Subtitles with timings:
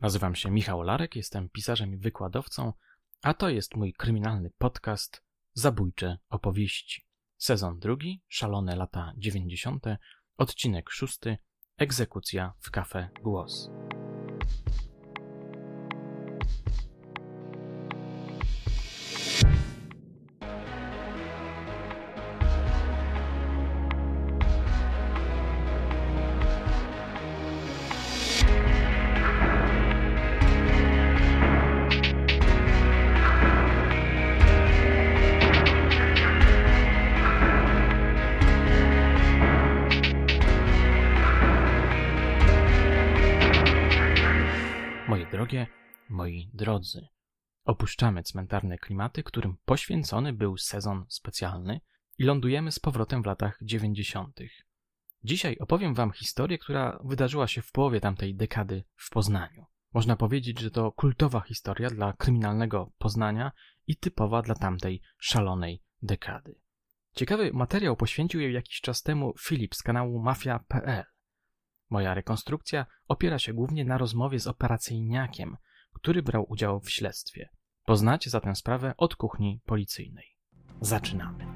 [0.00, 2.72] Nazywam się Michał Larek, jestem pisarzem i wykładowcą,
[3.22, 7.02] a to jest mój kryminalny podcast Zabójcze opowieści.
[7.36, 9.98] Sezon drugi, szalone lata dziewięćdziesiąte,
[10.36, 11.38] odcinek szósty,
[11.78, 13.70] egzekucja w kafe Głos.
[48.32, 51.80] Cmentarne klimaty, którym poświęcony był sezon specjalny
[52.18, 54.38] i lądujemy z powrotem w latach 90.
[55.24, 59.66] Dzisiaj opowiem Wam historię, która wydarzyła się w połowie tamtej dekady w Poznaniu.
[59.94, 63.52] Można powiedzieć, że to kultowa historia dla kryminalnego Poznania
[63.86, 66.60] i typowa dla tamtej szalonej dekady.
[67.14, 71.04] Ciekawy materiał poświęcił jej jakiś czas temu Filip z kanału Mafia.pl.
[71.90, 75.56] Moja rekonstrukcja opiera się głównie na rozmowie z operacyjniakiem,
[75.92, 77.48] który brał udział w śledztwie.
[77.84, 80.26] Poznacie zatem sprawę od kuchni policyjnej.
[80.80, 81.50] Zaczynamy.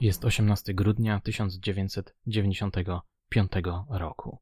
[0.00, 3.52] Jest 18 grudnia 1995
[3.90, 4.38] roku.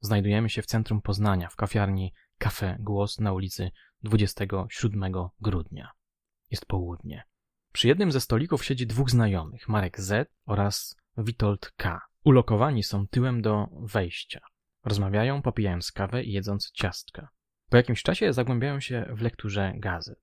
[0.00, 3.70] Znajdujemy się w centrum Poznania, w kawiarni Kafe Głos na ulicy
[4.02, 5.90] 27 grudnia.
[6.50, 7.31] Jest południe.
[7.72, 12.00] Przy jednym ze stolików siedzi dwóch znajomych, Marek Z oraz Witold K.
[12.24, 14.40] Ulokowani są tyłem do wejścia.
[14.84, 17.28] Rozmawiają, popijając kawę i jedząc ciastka.
[17.70, 20.22] Po jakimś czasie zagłębiają się w lekturze gazet.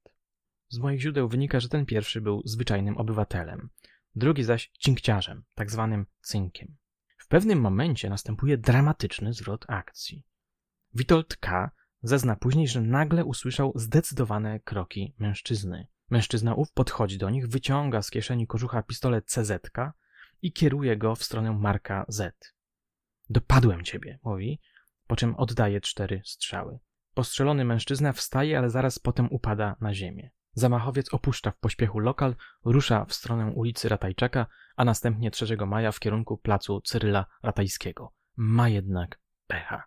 [0.70, 3.70] Z moich źródeł wynika, że ten pierwszy był zwyczajnym obywatelem,
[4.16, 6.78] drugi zaś cinkciarzem, tak zwanym cynkiem.
[7.18, 10.24] W pewnym momencie następuje dramatyczny zwrot akcji.
[10.94, 15.88] Witold K Zezna później, że nagle usłyszał zdecydowane kroki mężczyzny.
[16.10, 19.72] Mężczyzna ów podchodzi do nich, wyciąga z kieszeni kożucha pistolet CZ
[20.42, 22.54] i kieruje go w stronę Marka Z.
[23.30, 24.62] Dopadłem ciebie, mówi,
[25.08, 26.80] po czym oddaje cztery strzały.
[27.14, 30.32] Postrzelony mężczyzna wstaje, ale zaraz potem upada na ziemię.
[30.54, 36.00] Zamachowiec opuszcza w pośpiechu lokal, rusza w stronę ulicy Ratajczaka, a następnie 3 maja w
[36.00, 38.14] kierunku placu Cyryla Ratajskiego.
[38.38, 39.84] Ma jednak pecha.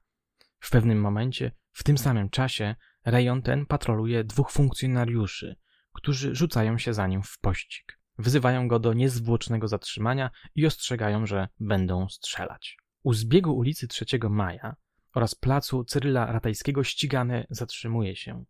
[0.59, 2.75] W pewnym momencie w tym samym czasie
[3.05, 5.57] rejon ten patroluje dwóch funkcjonariuszy,
[5.93, 7.99] którzy rzucają się za nim w pościg.
[8.19, 12.77] Wzywają go do niezwłocznego zatrzymania i ostrzegają, że będą strzelać.
[13.03, 14.77] U zbiegu ulicy 3 Maja
[15.15, 18.45] oraz placu Cyryla Ratajskiego ścigany zatrzymuje się.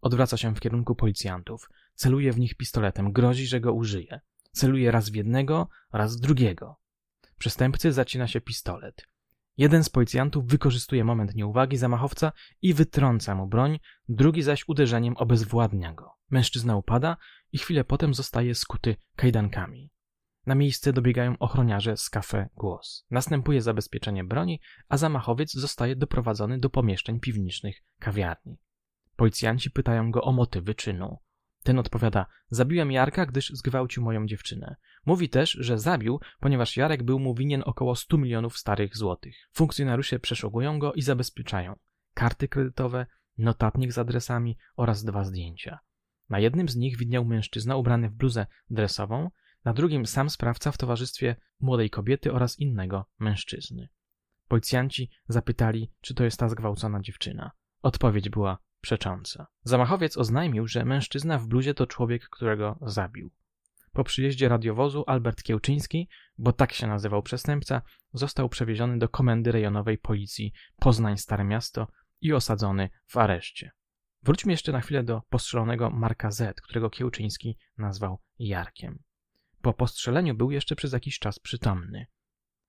[0.00, 4.20] Odwraca się w kierunku policjantów, celuje w nich pistoletem, grozi, że go użyje.
[4.52, 6.76] Celuje raz w jednego, raz w drugiego.
[7.38, 9.06] Przestępcy zacina się pistolet.
[9.56, 12.32] Jeden z policjantów wykorzystuje moment nieuwagi zamachowca
[12.62, 13.78] i wytrąca mu broń,
[14.08, 16.10] drugi zaś uderzeniem obezwładnia go.
[16.30, 17.16] Mężczyzna upada
[17.52, 19.90] i chwilę potem zostaje skuty kajdankami.
[20.46, 23.06] Na miejsce dobiegają ochroniarze z kafe Głos.
[23.10, 28.56] Następuje zabezpieczenie broni, a zamachowiec zostaje doprowadzony do pomieszczeń piwniczych kawiarni.
[29.16, 31.18] Policjanci pytają go o motywy czynu.
[31.62, 34.76] Ten odpowiada: Zabiłem Jarka, gdyż zgwałcił moją dziewczynę.
[35.06, 39.48] Mówi też, że zabił, ponieważ Jarek był mu winien około 100 milionów starych złotych.
[39.52, 41.76] Funkcjonariusze przeszukują go i zabezpieczają
[42.14, 43.06] karty kredytowe,
[43.38, 45.78] notatnik z adresami oraz dwa zdjęcia.
[46.28, 49.30] Na jednym z nich widniał mężczyzna ubrany w bluzę dresową,
[49.64, 53.88] na drugim sam sprawca w towarzystwie młodej kobiety oraz innego mężczyzny.
[54.48, 57.50] Policjanci zapytali, czy to jest ta zgwałcona dziewczyna.
[57.82, 59.46] Odpowiedź była przecząca.
[59.62, 63.30] Zamachowiec oznajmił, że mężczyzna w bluzie to człowiek, którego zabił.
[63.94, 67.82] Po przyjeździe radiowozu Albert Kiełczyński, bo tak się nazywał przestępca,
[68.12, 71.86] został przewieziony do komendy rejonowej policji Poznań Stare Miasto
[72.20, 73.70] i osadzony w areszcie.
[74.22, 79.02] Wróćmy jeszcze na chwilę do postrzelonego Marka Z, którego Kiełczyński nazwał Jarkiem.
[79.62, 82.06] Po postrzeleniu był jeszcze przez jakiś czas przytomny.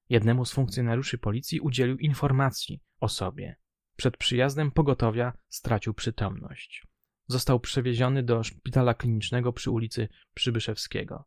[0.10, 3.56] Jednemu z funkcjonariuszy policji udzielił informacji o sobie.
[3.96, 6.84] Przed przyjazdem pogotowia stracił przytomność.
[7.28, 11.26] Został przewieziony do szpitala klinicznego przy ulicy Przybyszewskiego.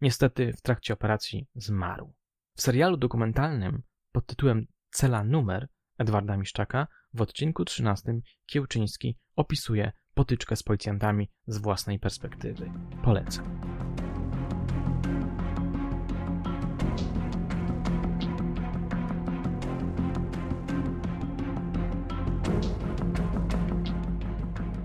[0.00, 2.14] Niestety w trakcie operacji zmarł.
[2.56, 5.68] W serialu dokumentalnym pod tytułem Cela numer
[5.98, 8.12] Edwarda Miszczaka w odcinku 13
[8.46, 12.70] Kiełczyński opisuje potyczkę z policjantami z własnej perspektywy.
[13.04, 13.87] Polecam.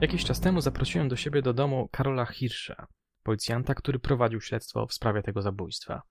[0.04, 2.88] Jakiś czas temu zaprosiłem do siebie do domu Karola Hirscha,
[3.24, 6.02] policjanta, który prowadził śledztwo w sprawie tego zabójstwa.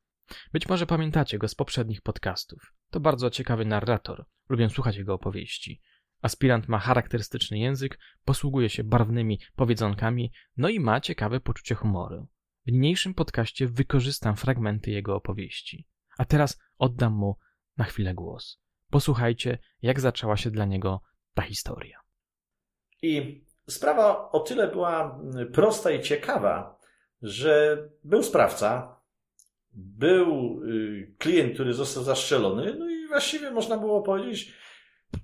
[0.52, 2.74] Być może pamiętacie go z poprzednich podcastów.
[2.90, 4.24] To bardzo ciekawy narrator.
[4.48, 5.80] Lubię słuchać jego opowieści.
[6.22, 12.28] Aspirant ma charakterystyczny język, posługuje się barwnymi powiedzonkami, no i ma ciekawe poczucie humoru.
[12.66, 15.86] W niniejszym podcaście wykorzystam fragmenty jego opowieści.
[16.18, 17.38] A teraz oddam mu
[17.76, 18.60] na chwilę głos.
[18.90, 21.02] Posłuchajcie, jak zaczęła się dla niego
[21.34, 21.98] ta historia.
[23.02, 25.20] I sprawa o tyle była
[25.52, 26.80] prosta i ciekawa,
[27.22, 28.96] że był sprawca,
[29.72, 34.54] był y, klient, który został zastrzelony, no i właściwie można było powiedzieć,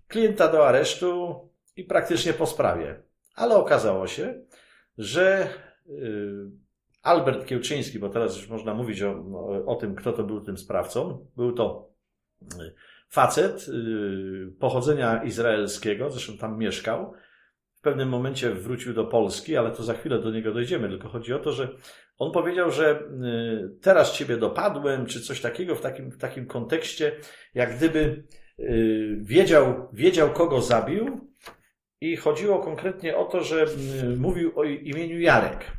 [0.09, 1.41] klienta do aresztu
[1.77, 3.03] i praktycznie po sprawie.
[3.35, 4.43] Ale okazało się,
[4.99, 5.49] że
[5.89, 6.51] y,
[7.03, 9.25] Albert Kiełczyński, bo teraz już można mówić o,
[9.67, 11.91] o tym, kto to był tym sprawcą, był to
[12.43, 12.75] y,
[13.09, 13.67] facet
[14.59, 17.15] pochodzenia izraelskiego, zresztą tam mieszkał.
[17.79, 20.89] W pewnym momencie wrócił do Polski, ale to za chwilę do niego dojdziemy.
[20.89, 21.69] Tylko chodzi o to, że
[22.19, 27.13] on powiedział, że y, teraz ciebie dopadłem, czy coś takiego w takim, w takim kontekście,
[27.55, 28.25] jak gdyby
[28.59, 31.29] y, wiedział, wiedział, kogo zabił.
[32.01, 33.65] I chodziło konkretnie o to, że
[34.03, 35.73] y, mówił o imieniu Jarek.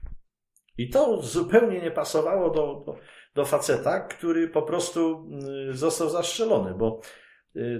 [0.78, 2.95] I to zupełnie nie pasowało do, do,
[3.36, 5.30] do faceta, który po prostu
[5.72, 7.02] został zastrzelony, bo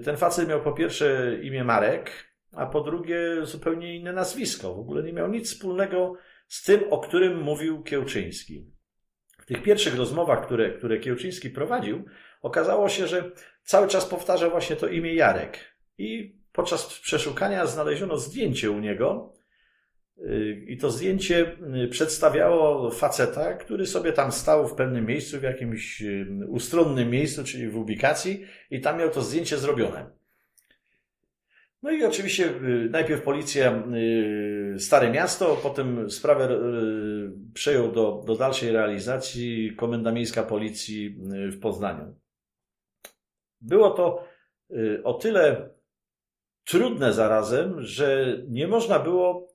[0.04, 4.76] ten facet miał po pierwsze imię Marek, a po drugie zupełnie inne nazwisko.
[4.76, 6.16] W ogóle nie miał nic wspólnego
[6.48, 8.72] z tym, o którym mówił Kiełczyński.
[9.40, 12.06] W tych pierwszych rozmowach, które, które Kiełczyński prowadził,
[12.42, 13.32] okazało się, że
[13.64, 15.58] cały czas powtarza właśnie to imię Jarek.
[15.98, 19.34] I podczas przeszukania znaleziono zdjęcie u niego,
[20.68, 21.58] i to zdjęcie
[21.90, 26.04] przedstawiało faceta, który sobie tam stał w pewnym miejscu, w jakimś
[26.48, 30.19] ustronnym miejscu, czyli w ubikacji, i tam miał to zdjęcie zrobione.
[31.82, 33.84] No i oczywiście y, najpierw policja
[34.76, 41.18] y, Stare Miasto, potem sprawę y, przejął do, do dalszej realizacji Komenda Miejska Policji
[41.52, 42.16] w Poznaniu.
[43.62, 44.28] Było to
[45.04, 45.70] o tyle
[46.64, 49.54] trudne zarazem, że nie można było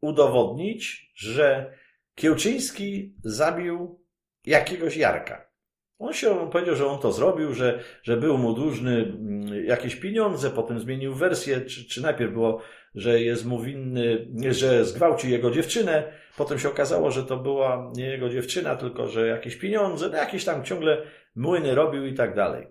[0.00, 1.74] udowodnić, że
[2.14, 4.04] Kiełczyński zabił
[4.46, 5.50] jakiegoś Jarka.
[5.98, 9.96] On się on powiedział, że on to zrobił, że, że był mu dłużny mm, jakieś
[9.96, 12.60] pieniądze, potem zmienił wersję, czy, czy najpierw było,
[12.94, 18.06] że jest mu winny, że zgwałcił jego dziewczynę, potem się okazało, że to była nie
[18.06, 21.02] jego dziewczyna, tylko że jakieś pieniądze, no jakieś tam ciągle
[21.36, 22.66] młyny robił i tak dalej.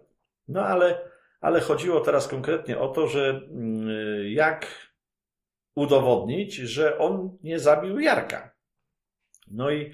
[0.48, 1.00] No ale,
[1.42, 3.88] ale chodziło teraz konkretnie o to, że mm,
[4.28, 4.68] jak
[5.76, 8.56] udowodnić, że on nie zabił Jarka.
[9.52, 9.92] No i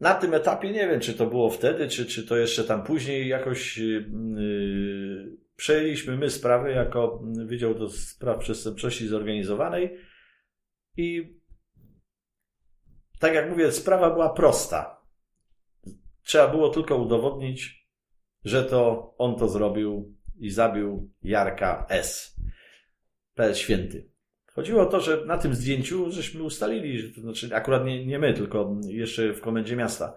[0.00, 3.28] na tym etapie nie wiem, czy to było wtedy, czy, czy to jeszcze tam później
[3.28, 9.98] jakoś yy, przejęliśmy my sprawę jako Wydział do Spraw Przestępczości Zorganizowanej
[10.96, 11.36] i
[13.18, 15.00] tak jak mówię, sprawa była prosta.
[16.22, 17.88] Trzeba było tylko udowodnić,
[18.44, 22.36] że to on to zrobił i zabił Jarka S.
[23.34, 23.54] P.
[23.54, 24.15] Święty.
[24.56, 28.18] Chodziło o to, że na tym zdjęciu żeśmy ustalili, że to znaczy akurat nie, nie
[28.18, 30.16] my, tylko jeszcze w komendzie miasta,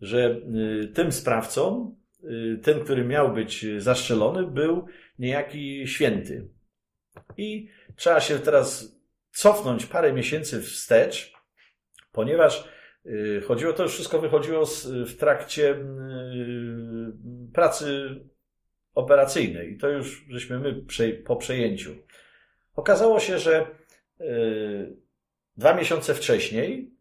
[0.00, 0.40] że
[0.82, 1.94] y, tym sprawcą,
[2.24, 4.86] y, ten, który miał być zaszczelony, był
[5.18, 6.48] niejaki święty.
[7.36, 8.96] I trzeba się teraz
[9.32, 11.32] cofnąć parę miesięcy wstecz,
[12.12, 12.68] ponieważ
[13.06, 14.66] y, chodziło to, wszystko wychodziło
[15.06, 15.76] w trakcie
[17.54, 18.20] pracy
[18.94, 20.84] operacyjnej i to już żeśmy my
[21.24, 21.90] po przejęciu.
[22.74, 23.79] Okazało się, że
[25.56, 26.94] dwa miesiące wcześniej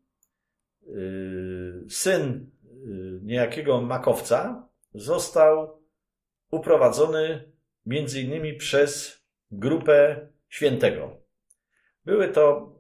[0.88, 5.82] yy, syn yy, niejakiego makowca został
[6.52, 7.52] uprowadzony
[7.86, 9.22] między innymi przez
[9.52, 11.22] grupę świętego.
[12.06, 12.76] Były to,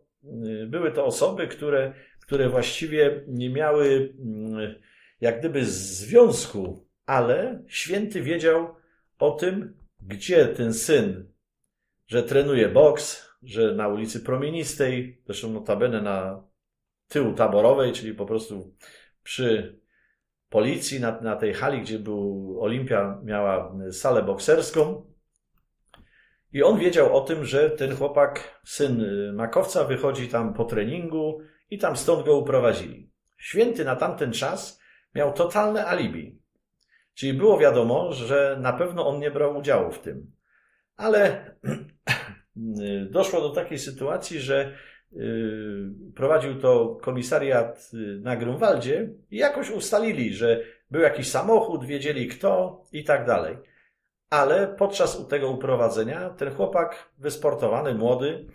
[0.68, 4.14] były to osoby, które, które właściwie nie miały
[5.22, 8.76] jak gdyby związku, ale święty wiedział
[9.20, 11.32] o tym, gdzie ten syn,
[12.08, 16.44] że trenuje boks, że na ulicy Promienistej, zresztą notabene na
[17.08, 18.76] tyłu taborowej, czyli po prostu
[19.24, 19.80] przy
[20.50, 25.10] policji, na, na tej hali, gdzie był Olimpia, miała salę bokserską.
[26.54, 29.04] I on wiedział o tym, że ten chłopak, syn
[29.36, 33.12] makowca, wychodzi tam po treningu i tam stąd go uprowadzili.
[33.38, 34.82] Święty na tamten czas
[35.16, 36.40] miał totalne alibi.
[37.14, 40.32] Czyli było wiadomo, że na pewno on nie brał udziału w tym.
[40.96, 41.46] Ale
[43.10, 44.74] doszło do takiej sytuacji, że
[45.14, 45.18] y,
[46.16, 52.84] prowadził to komisariat y, na Grunwaldzie i jakoś ustalili, że był jakiś samochód, wiedzieli kto
[52.92, 53.58] i tak dalej.
[54.30, 58.46] Ale podczas tego uprowadzenia ten chłopak wysportowany, młody,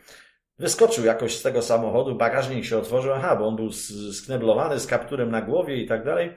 [0.58, 3.72] Wyskoczył jakoś z tego samochodu, bagażnik się otworzył, aha, bo on był
[4.12, 6.32] skneblowany z kapturem na głowie i tak dalej.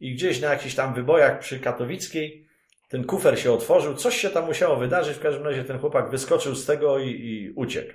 [0.00, 2.47] I gdzieś na jakichś tam wybojach przy Katowickiej
[2.88, 6.54] ten kufer się otworzył, coś się tam musiało wydarzyć, w każdym razie ten chłopak wyskoczył
[6.54, 7.92] z tego i, i uciekł.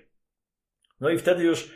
[1.00, 1.72] No i wtedy już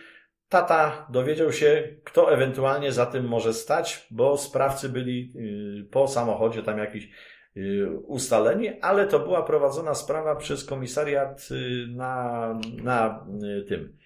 [0.50, 5.34] tata dowiedział się, kto ewentualnie za tym może stać, bo sprawcy byli
[5.86, 7.10] y, po samochodzie tam jakiś
[7.58, 13.26] y, ustaleni, ale to była prowadzona sprawa przez komisariat y, na, na
[13.68, 13.98] tym,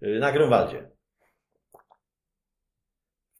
[0.00, 0.90] na Grunwaldzie.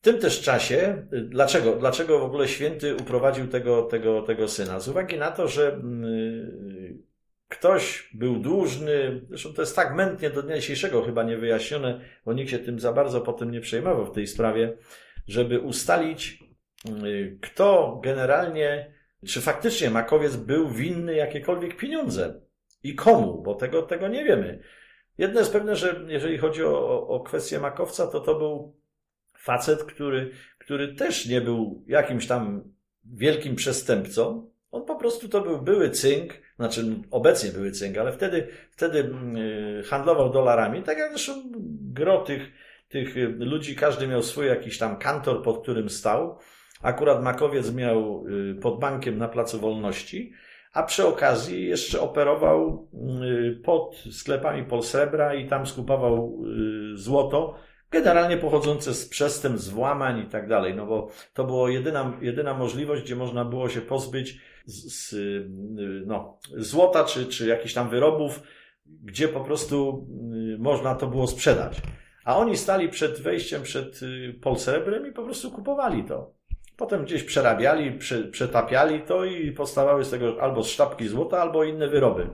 [0.00, 4.80] W tym też czasie, dlaczego, dlaczego w ogóle święty uprowadził tego, tego, tego syna?
[4.80, 7.02] Z uwagi na to, że mm,
[7.49, 12.50] ktoś był dłużny, zresztą to jest tak mętnie do dnia dzisiejszego chyba niewyjaśnione, bo nikt
[12.50, 14.76] się tym za bardzo potem nie przejmował w tej sprawie,
[15.26, 16.45] żeby ustalić,
[16.88, 18.95] mm, kto generalnie,
[19.26, 22.40] czy faktycznie Makowiec był winny jakiekolwiek pieniądze
[22.83, 24.62] i komu, bo tego, tego nie wiemy.
[25.19, 28.79] Jedno jest pewne, że jeżeli chodzi o, o kwestię Makowca, to to był
[29.40, 32.64] facet, który, który też nie był jakimś tam
[33.04, 34.50] wielkim przestępcą.
[34.70, 39.37] On po prostu to był były cynk, znaczy obecnie były cynk, ale wtedy, wtedy mm,
[39.37, 41.42] y, handlował dolarami, tak jak zresztą
[41.92, 42.52] gro tych,
[42.88, 46.38] tych ludzi, każdy miał swój jakiś tam kantor, pod którym stał.
[46.82, 50.32] Akurat Makowiec miał y, pod bankiem na Placu Wolności,
[50.73, 52.88] a przy okazji jeszcze operował
[53.23, 56.42] y, pod sklepami Polsrebra i tam skupował
[56.94, 62.54] złoto, generalnie pochodzące z przestępstw, włamań i tak dalej, no bo to była jedyna, jedyna
[62.54, 65.14] możliwość, gdzie można było się pozbyć z, z,
[66.06, 68.42] no, złota czy, czy jakichś tam wyrobów,
[68.87, 70.06] gdzie po prostu
[70.54, 71.82] y, można to było sprzedać.
[72.25, 76.35] A oni stali przed wejściem przed y, Polsrebrem i po prostu kupowali to.
[76.76, 77.99] Potem gdzieś przerabiali,
[78.30, 82.30] przetapiali to i powstawały z tego albo sztabki złota, albo inne wyroby.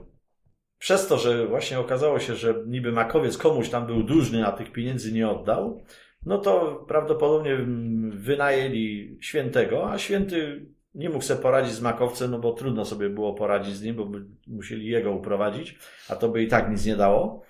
[0.79, 4.71] Przez to, że właśnie okazało się, że niby makowiec komuś tam był dłużny, a tych
[4.71, 5.83] pieniędzy nie oddał,
[6.25, 7.57] no to prawdopodobnie
[8.09, 10.65] wynajęli świętego, a święty
[10.95, 14.05] nie mógł sobie poradzić z makowcem, no bo trudno sobie było poradzić z nim, bo
[14.05, 15.77] by musieli jego uprowadzić,
[16.09, 17.43] a to by i tak nic nie dało.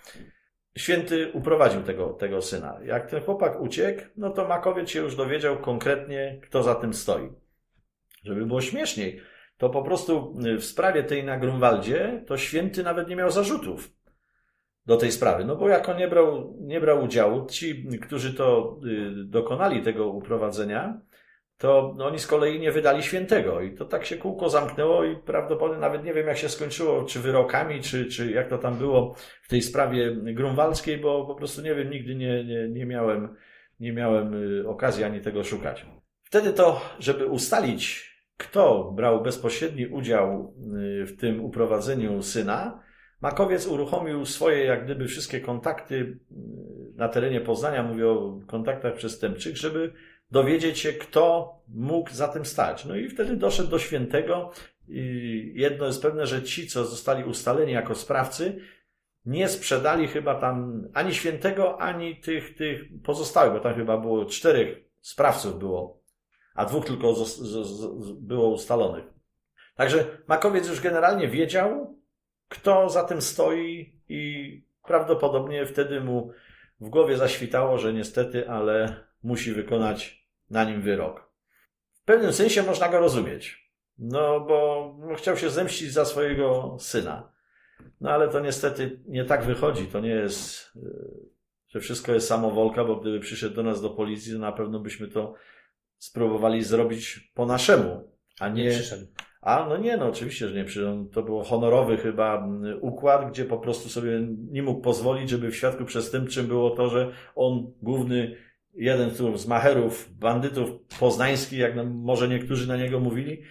[0.77, 2.79] Święty uprowadził tego, tego syna.
[2.85, 7.29] Jak ten chłopak uciekł, no to makowiec się już dowiedział konkretnie, kto za tym stoi.
[8.23, 9.21] Żeby było śmieszniej,
[9.57, 13.91] to po prostu y, w sprawie tej na Grunwaldzie, to święty nawet nie miał zarzutów
[14.85, 15.45] do tej sprawy.
[15.45, 20.07] No bo jak on nie brał, nie brał udziału, ci, którzy to y, dokonali tego
[20.07, 21.01] uprowadzenia,
[21.57, 23.61] to oni z kolei nie wydali świętego.
[23.61, 27.19] I to tak się kółko zamknęło i prawdopodobnie nawet nie wiem, jak się skończyło, czy
[27.19, 31.75] wyrokami, czy, czy jak to tam było w tej sprawie grunwaldzkiej, bo po prostu nie
[31.75, 33.35] wiem, nigdy nie, nie, nie miałem,
[33.79, 35.85] nie miałem y, okazji ani tego szukać.
[36.23, 38.06] Wtedy to, żeby ustalić
[38.37, 40.53] kto brał bezpośredni udział
[41.01, 42.87] y, w tym uprowadzeniu syna,
[43.21, 46.17] Makowiec uruchomił swoje, jak gdyby, wszystkie kontakty y,
[46.95, 49.93] na terenie Poznania, mówię o kontaktach przestępczych, żeby
[50.31, 52.85] dowiedzieć się, kto mógł za tym stać.
[52.85, 54.51] No i wtedy doszedł do świętego.
[54.89, 58.59] I jedno jest pewne, że ci, co zostali ustaleni jako sprawcy,
[59.25, 64.77] nie sprzedali chyba tam ani świętego, ani tych, tych pozostałych, bo tam chyba było czterech
[65.01, 66.01] sprawców było
[66.57, 69.03] a dwóch tylko z, z, z, było ustalonych.
[69.75, 71.97] Także Makowiec już generalnie wiedział,
[72.49, 76.31] kto za tym stoi i prawdopodobnie wtedy mu
[76.79, 81.29] w głowie zaświtało, że niestety, ale musi wykonać na nim wyrok.
[81.93, 83.71] W pewnym sensie można go rozumieć.
[83.97, 87.31] No, bo chciał się zemścić za swojego syna.
[88.01, 89.87] No, ale to niestety nie tak wychodzi.
[89.87, 90.79] To nie jest, e,
[91.67, 95.07] że wszystko jest samowolka, bo gdyby przyszedł do nas do policji, to na pewno byśmy
[95.07, 95.33] to
[95.97, 98.63] spróbowali zrobić po naszemu, a nie...
[98.63, 99.05] nie przyszedł.
[99.41, 101.05] A, no nie, no oczywiście, że nie przyszedł.
[101.05, 102.47] To był honorowy chyba
[102.81, 107.11] układ, gdzie po prostu sobie nie mógł pozwolić, żeby w świadku przestępczym było to, że
[107.35, 108.35] on, główny,
[108.73, 113.43] jeden z macherów, bandytów poznańskich, jak może niektórzy na niego mówili,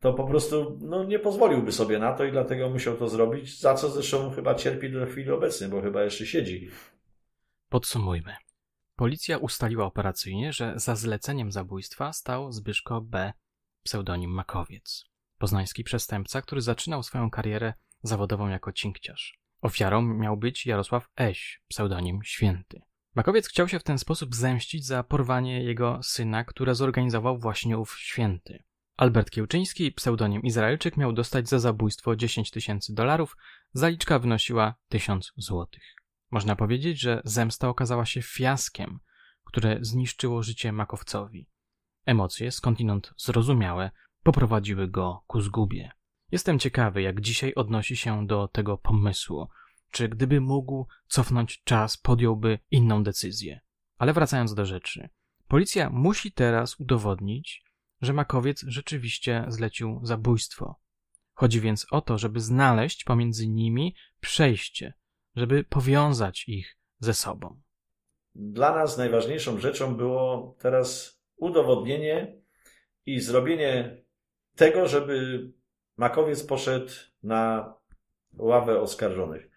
[0.00, 3.74] to po prostu no, nie pozwoliłby sobie na to i dlatego musiał to zrobić, za
[3.74, 6.68] co zresztą chyba cierpi do chwili obecnej, bo chyba jeszcze siedzi.
[7.68, 8.32] Podsumujmy.
[8.96, 13.32] Policja ustaliła operacyjnie, że za zleceniem zabójstwa stał Zbyszko B.,
[13.82, 15.04] pseudonim Makowiec.
[15.38, 19.38] Poznański przestępca, który zaczynał swoją karierę zawodową jako cinkciarz.
[19.62, 22.82] Ofiarą miał być Jarosław Eś, pseudonim Święty.
[23.14, 27.96] Makowiec chciał się w ten sposób zemścić za porwanie jego syna, które zorganizował właśnie ów
[27.98, 28.62] Święty.
[28.96, 33.36] Albert Kiełczyński, pseudonim Izraelczyk, miał dostać za zabójstwo 10 tysięcy dolarów,
[33.72, 36.01] zaliczka wynosiła 1000 złotych.
[36.32, 39.00] Można powiedzieć, że zemsta okazała się fiaskiem,
[39.44, 41.48] które zniszczyło życie makowcowi.
[42.06, 43.90] Emocje, skądinąd zrozumiałe,
[44.22, 45.92] poprowadziły go ku zgubie.
[46.30, 49.48] Jestem ciekawy, jak dzisiaj odnosi się do tego pomysłu.
[49.90, 53.60] czy gdyby mógł cofnąć czas, podjąłby inną decyzję.
[53.98, 55.08] Ale wracając do rzeczy.
[55.48, 57.64] Policja musi teraz udowodnić,
[58.02, 60.80] że Makowiec rzeczywiście zlecił zabójstwo.
[61.34, 64.94] Chodzi więc o to, żeby znaleźć pomiędzy nimi przejście,
[65.36, 67.60] żeby powiązać ich ze sobą.
[68.34, 72.36] Dla nas najważniejszą rzeczą było teraz udowodnienie
[73.06, 74.02] i zrobienie
[74.56, 75.46] tego, żeby
[75.96, 77.74] Makowiec poszedł na
[78.38, 79.50] ławę oskarżonych.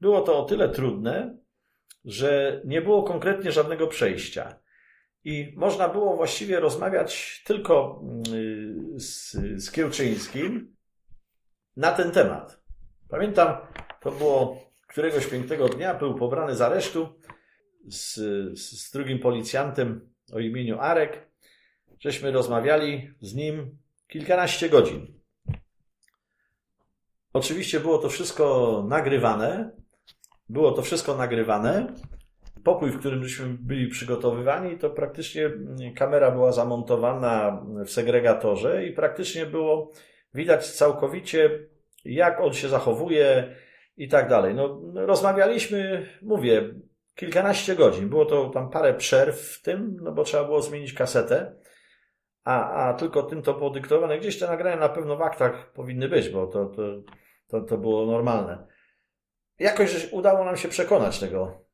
[0.00, 1.38] Było to o tyle trudne,
[2.04, 4.60] że nie było konkretnie żadnego przejścia.
[5.24, 10.76] I można było właściwie rozmawiać tylko mm, z, z Kiełczyńskim
[11.76, 12.62] na ten temat.
[13.08, 13.56] Pamiętam,
[14.00, 17.08] to było któregoś pięknego dnia, był pobrany z aresztu
[17.88, 18.14] z,
[18.58, 21.28] z drugim policjantem o imieniu Arek.
[22.00, 23.78] Żeśmy rozmawiali z nim
[24.08, 25.18] kilkanaście godzin.
[27.32, 29.70] Oczywiście było to wszystko nagrywane.
[30.48, 31.94] Było to wszystko nagrywane.
[32.64, 35.50] Pokój, w którym żeśmy byli przygotowywani, to praktycznie
[35.96, 39.92] kamera była zamontowana w segregatorze i praktycznie było
[40.34, 41.68] widać całkowicie,
[42.04, 43.56] jak on się zachowuje
[43.98, 44.54] i tak dalej.
[44.54, 46.74] No, rozmawialiśmy, mówię,
[47.14, 48.08] kilkanaście godzin.
[48.08, 51.56] Było to tam parę przerw w tym, no bo trzeba było zmienić kasetę.
[52.44, 54.18] A, a tylko tym to podyktowane.
[54.18, 56.82] Gdzieś te nagrania na pewno w aktach powinny być, bo to, to,
[57.48, 58.66] to, to było normalne.
[59.58, 61.64] Jakoś udało nam się przekonać tego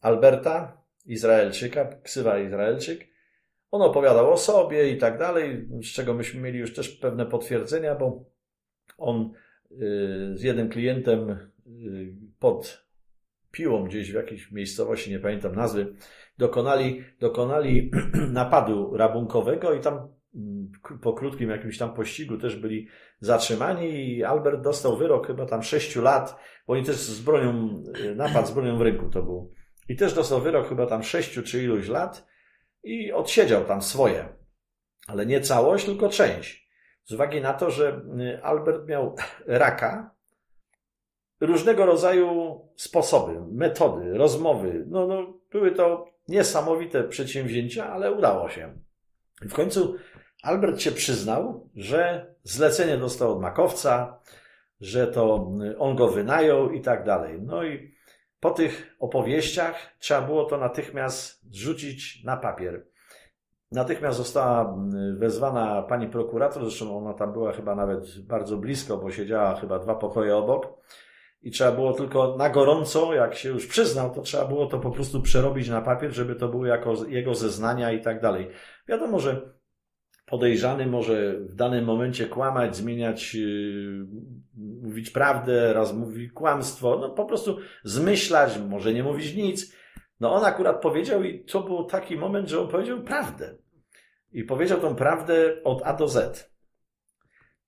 [0.00, 3.06] Alberta, Izraelczyka, ksywa Izraelczyk.
[3.70, 7.94] On opowiadał o sobie i tak dalej, z czego myśmy mieli już też pewne potwierdzenia,
[7.94, 8.24] bo
[8.98, 9.32] on
[9.70, 9.76] y,
[10.34, 11.50] z jednym klientem
[12.38, 12.86] pod
[13.50, 15.94] piłą gdzieś w jakiejś miejscowości, nie pamiętam nazwy,
[16.38, 17.90] dokonali, dokonali
[18.40, 22.88] napadu rabunkowego i tam mm, po krótkim jakimś tam pościgu też byli
[23.20, 28.14] zatrzymani i Albert dostał wyrok chyba tam sześciu lat, bo oni też z bronią, y,
[28.14, 29.52] napad z bronią w rynku to był.
[29.88, 32.26] I też dostał wyrok chyba tam sześciu czy iluś lat
[32.82, 34.28] i odsiedział tam swoje.
[35.06, 36.70] Ale nie całość, tylko część.
[37.04, 40.15] Z uwagi na to, że y, Albert miał raka,
[41.40, 44.84] różnego rodzaju sposoby, metody, rozmowy.
[44.88, 48.78] No, no, były to niesamowite przedsięwzięcia, ale udało się.
[49.44, 49.96] I w końcu
[50.42, 54.20] Albert się przyznał, że zlecenie dostał od makowca,
[54.80, 57.42] że to on go wynajął i tak dalej.
[57.42, 57.96] No i
[58.40, 62.86] po tych opowieściach trzeba było to natychmiast zrzucić na papier.
[63.72, 64.76] Natychmiast została
[65.18, 69.94] wezwana pani prokurator, zresztą ona tam była chyba nawet bardzo blisko, bo siedziała chyba dwa
[69.94, 70.66] pokoje obok
[71.42, 74.90] i trzeba było tylko na gorąco, jak się już przyznał, to trzeba było to po
[74.90, 78.50] prostu przerobić na papier, żeby to były jako jego zeznania i tak dalej.
[78.88, 79.56] Wiadomo, że
[80.26, 84.06] podejrzany może w danym momencie kłamać, zmieniać, yy,
[84.82, 89.76] mówić prawdę, raz mówi kłamstwo, no po prostu zmyślać, może nie mówić nic.
[90.20, 93.56] No on akurat powiedział i to był taki moment, że on powiedział prawdę.
[94.32, 96.50] I powiedział tą prawdę od A do Z.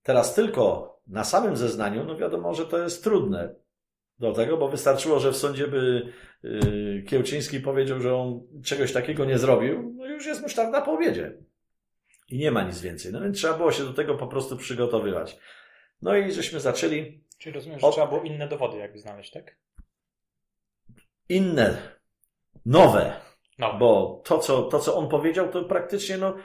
[0.03, 3.55] Teraz tylko na samym zeznaniu, no wiadomo, że to jest trudne
[4.19, 9.25] do tego, bo wystarczyło, że w sądzie by yy, Kiełczyński powiedział, że on czegoś takiego
[9.25, 11.39] nie zrobił, no już jest musztarda po obiedzie.
[12.29, 13.13] I nie ma nic więcej.
[13.13, 15.39] No więc trzeba było się do tego po prostu przygotowywać.
[16.03, 17.25] No i żeśmy zaczęli.
[17.39, 17.93] Czyli rozumiem, że od...
[17.93, 19.57] trzeba było inne dowody jakby znaleźć, tak?
[21.29, 21.77] Inne,
[22.67, 23.21] nowe.
[23.59, 23.79] No.
[23.79, 26.37] Bo to co, to, co on powiedział, to praktycznie no,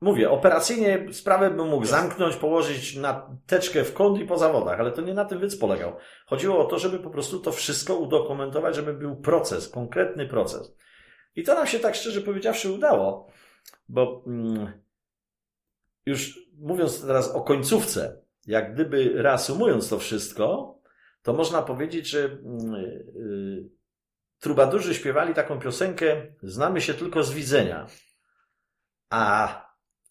[0.00, 4.92] Mówię, operacyjnie sprawę bym mógł zamknąć, położyć na teczkę w kąt i po zawodach, ale
[4.92, 5.96] to nie na tym więc polegał.
[6.26, 10.76] Chodziło o to, żeby po prostu to wszystko udokumentować, żeby był proces, konkretny proces.
[11.36, 13.26] I to nam się tak szczerze powiedziawszy udało,
[13.88, 14.72] bo mm,
[16.06, 20.78] już mówiąc teraz o końcówce, jak gdyby reasumując to wszystko,
[21.22, 23.68] to można powiedzieć, że yy,
[24.38, 27.86] trubadurzy śpiewali taką piosenkę Znamy się tylko z widzenia.
[29.10, 29.65] A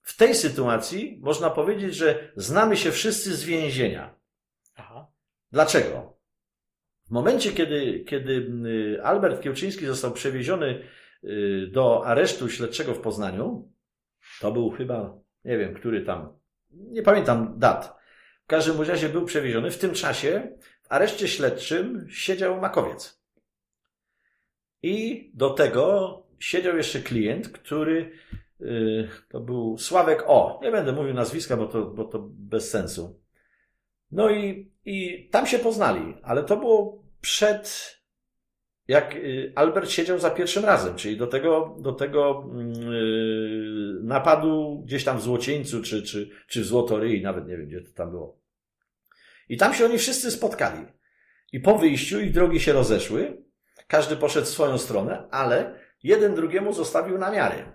[0.06, 4.16] w tej sytuacji można powiedzieć, że znamy się wszyscy z więzienia.
[4.76, 5.08] Aha.
[5.52, 6.18] Dlaczego?
[7.08, 8.52] W momencie, kiedy, kiedy
[8.98, 10.82] y, Albert Kiełczyński został przewieziony
[11.24, 13.72] y, do aresztu śledczego w Poznaniu,
[14.42, 16.40] to był chyba, nie wiem, który tam,
[16.72, 17.98] nie pamiętam dat.
[18.44, 19.72] W każdym razie był przewieziony.
[19.72, 23.22] W tym czasie w areszcie śledczym siedział Makowiec.
[24.84, 28.12] I do tego siedział jeszcze klient, który
[29.30, 30.60] to był Sławek O.
[30.64, 33.20] Nie będę mówił nazwiska, bo to, bo to bez sensu.
[34.12, 37.96] No i, i tam się poznali, ale to było przed,
[38.88, 42.50] jak y, Albert siedział za pierwszym razem, czyli do tego, do tego
[42.90, 47.82] yy, napadu gdzieś tam w Złocieńcu, czy, czy, czy w Złotoryi, nawet nie wiem, gdzie
[47.82, 48.40] to tam było.
[49.50, 50.86] I tam się oni wszyscy spotkali.
[51.52, 53.44] I po wyjściu ich drogi się rozeszły,
[53.88, 57.66] każdy poszedł w swoją stronę, ale jeden drugiemu zostawił namiary.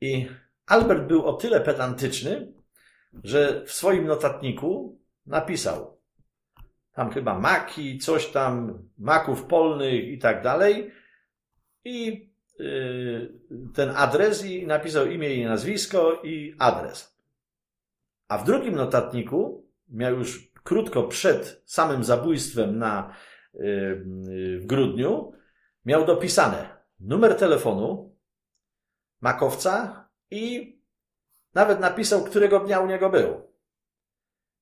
[0.00, 0.28] I
[0.66, 2.52] Albert był o tyle pedantyczny,
[3.24, 5.96] że w swoim notatniku napisał
[6.96, 10.90] tam chyba maki, coś tam, maków polnych i tak dalej.
[11.84, 12.28] I
[12.58, 13.32] yy,
[13.74, 17.16] ten adres i napisał imię i nazwisko i adres.
[18.28, 23.14] A w drugim notatniku miał już krótko przed samym zabójstwem na,
[23.54, 25.32] yy, w grudniu,
[25.84, 26.68] miał dopisane
[27.00, 28.15] numer telefonu
[29.20, 30.76] makowca i
[31.54, 33.46] nawet napisał, którego dnia u niego był.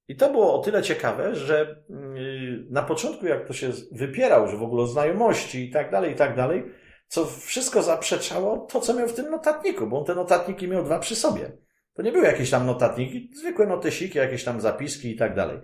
[0.09, 4.57] I to było o tyle ciekawe, że yy, na początku, jak to się wypierał, że
[4.57, 6.65] w ogóle znajomości i tak dalej, i tak dalej,
[7.09, 10.99] co wszystko zaprzeczało to, co miał w tym notatniku, bo on te notatniki miał dwa
[10.99, 11.53] przy sobie.
[11.95, 15.59] To nie były jakieś tam notatniki, zwykłe notesiki, jakieś tam zapiski i tak dalej.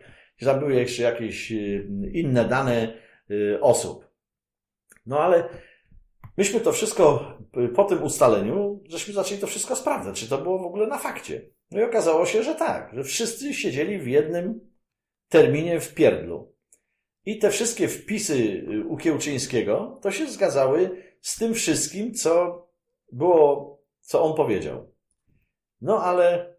[0.45, 2.93] Tam były jeszcze jakieś yy, inne dane
[3.29, 4.11] yy, osób.
[5.07, 5.49] No ale
[6.41, 7.35] myśmy to wszystko
[7.75, 11.47] po tym ustaleniu, żeśmy zaczęli to wszystko sprawdzać, czy to było w ogóle na fakcie.
[11.71, 14.61] No i okazało się, że tak, że wszyscy siedzieli w jednym
[15.29, 16.55] terminie w pierdlu.
[17.25, 22.67] I te wszystkie wpisy y, u Kiełczyńskiego to się zgadzały z tym wszystkim, co
[23.13, 24.93] było, co on powiedział.
[25.81, 26.50] No ale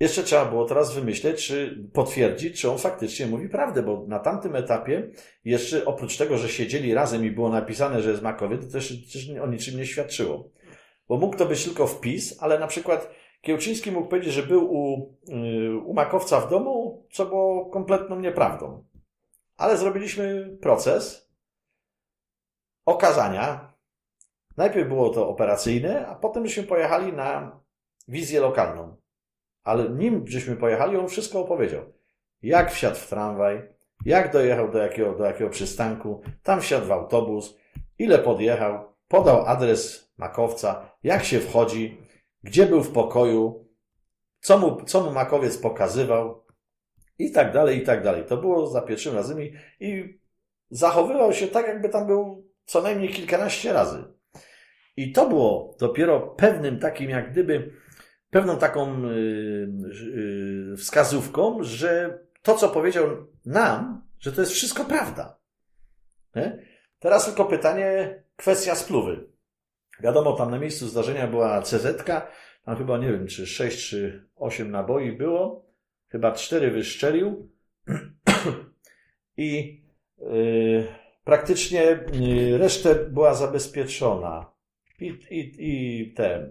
[0.00, 4.56] jeszcze trzeba było teraz wymyśleć, czy potwierdzić, czy on faktycznie mówi prawdę, bo na tamtym
[4.56, 5.10] etapie
[5.44, 9.30] jeszcze oprócz tego, że siedzieli razem i było napisane, że jest Makowy, to też, też
[9.42, 10.50] o niczym nie świadczyło.
[11.08, 13.10] Bo mógł to być tylko wpis, ale na przykład
[13.40, 18.84] Kiełczyński mógł powiedzieć, że był u, yy, u Makowca w domu, co było kompletną nieprawdą.
[19.56, 21.30] Ale zrobiliśmy proces
[22.86, 23.74] okazania.
[24.56, 27.60] Najpierw było to operacyjne, a potem żeśmy pojechali na
[28.08, 28.96] wizję lokalną.
[29.64, 31.82] Ale nim żeśmy pojechali, on wszystko opowiedział.
[32.42, 33.62] Jak wsiadł w tramwaj,
[34.04, 37.58] jak dojechał do jakiego, do jakiego przystanku, tam wsiadł w autobus,
[37.98, 42.00] ile podjechał, podał adres makowca, jak się wchodzi,
[42.42, 43.68] gdzie był w pokoju,
[44.40, 46.44] co mu, co mu makowiec pokazywał
[47.18, 48.24] i tak dalej, i tak dalej.
[48.24, 50.20] To było za pierwszym razem i, i
[50.70, 54.04] zachowywał się tak, jakby tam był co najmniej kilkanaście razy.
[54.96, 57.72] I to było dopiero pewnym takim, jak gdyby,
[58.30, 59.72] pewną taką yy,
[60.70, 63.06] yy, wskazówką, że to, co powiedział
[63.46, 65.38] nam, że to jest wszystko prawda.
[66.98, 69.26] Teraz tylko pytanie, kwestia spluwy.
[70.00, 72.04] Wiadomo, tam na miejscu zdarzenia była CZ,
[72.64, 75.66] tam chyba nie wiem, czy 6 czy 8 naboi było,
[76.08, 77.50] chyba 4 wyszczelił
[79.36, 79.82] i
[80.18, 80.86] yy,
[81.24, 84.50] praktycznie yy, resztę była zabezpieczona.
[85.00, 86.50] I, i, i te,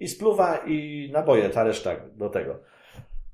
[0.00, 2.60] i spluwa, i naboje, ta reszta do tego.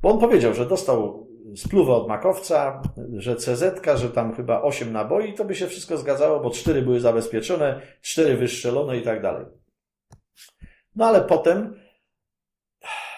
[0.02, 2.82] Bo on powiedział, że dostał spluwę od makowca,
[3.16, 7.00] że CZ, że tam chyba 8 naboi, to by się wszystko zgadzało, bo 4 były
[7.00, 9.46] zabezpieczone, 4 wystrzelone i tak dalej.
[10.96, 11.80] No ale potem,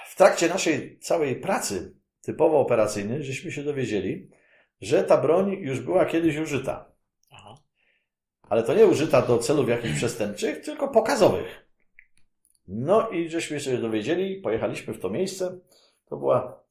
[0.07, 4.31] w trakcie naszej całej pracy typowo operacyjnej, żeśmy się dowiedzieli,
[4.81, 6.93] że ta broń już była kiedyś użyta.
[8.49, 11.64] Ale to nie użyta do celów jakichś przestępczych, tylko pokazowych.
[12.69, 15.59] No i żeśmy się dowiedzieli, pojechaliśmy w to miejsce.
[16.09, 16.65] To była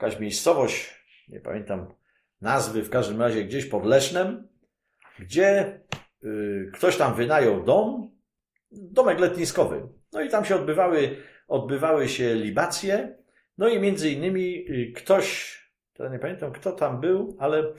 [0.00, 0.96] jakaś miejscowość
[1.28, 1.94] nie pamiętam
[2.40, 4.48] nazwy, w każdym razie gdzieś pod Lesznem,
[5.18, 5.80] gdzie
[6.24, 8.10] y, ktoś tam wynajął dom,
[8.72, 9.88] domek letniskowy.
[10.12, 11.16] No i tam się odbywały,
[11.48, 13.18] odbywały się libacje,
[13.58, 15.56] no i między innymi y, ktoś,
[15.94, 17.72] to nie pamiętam kto tam był, ale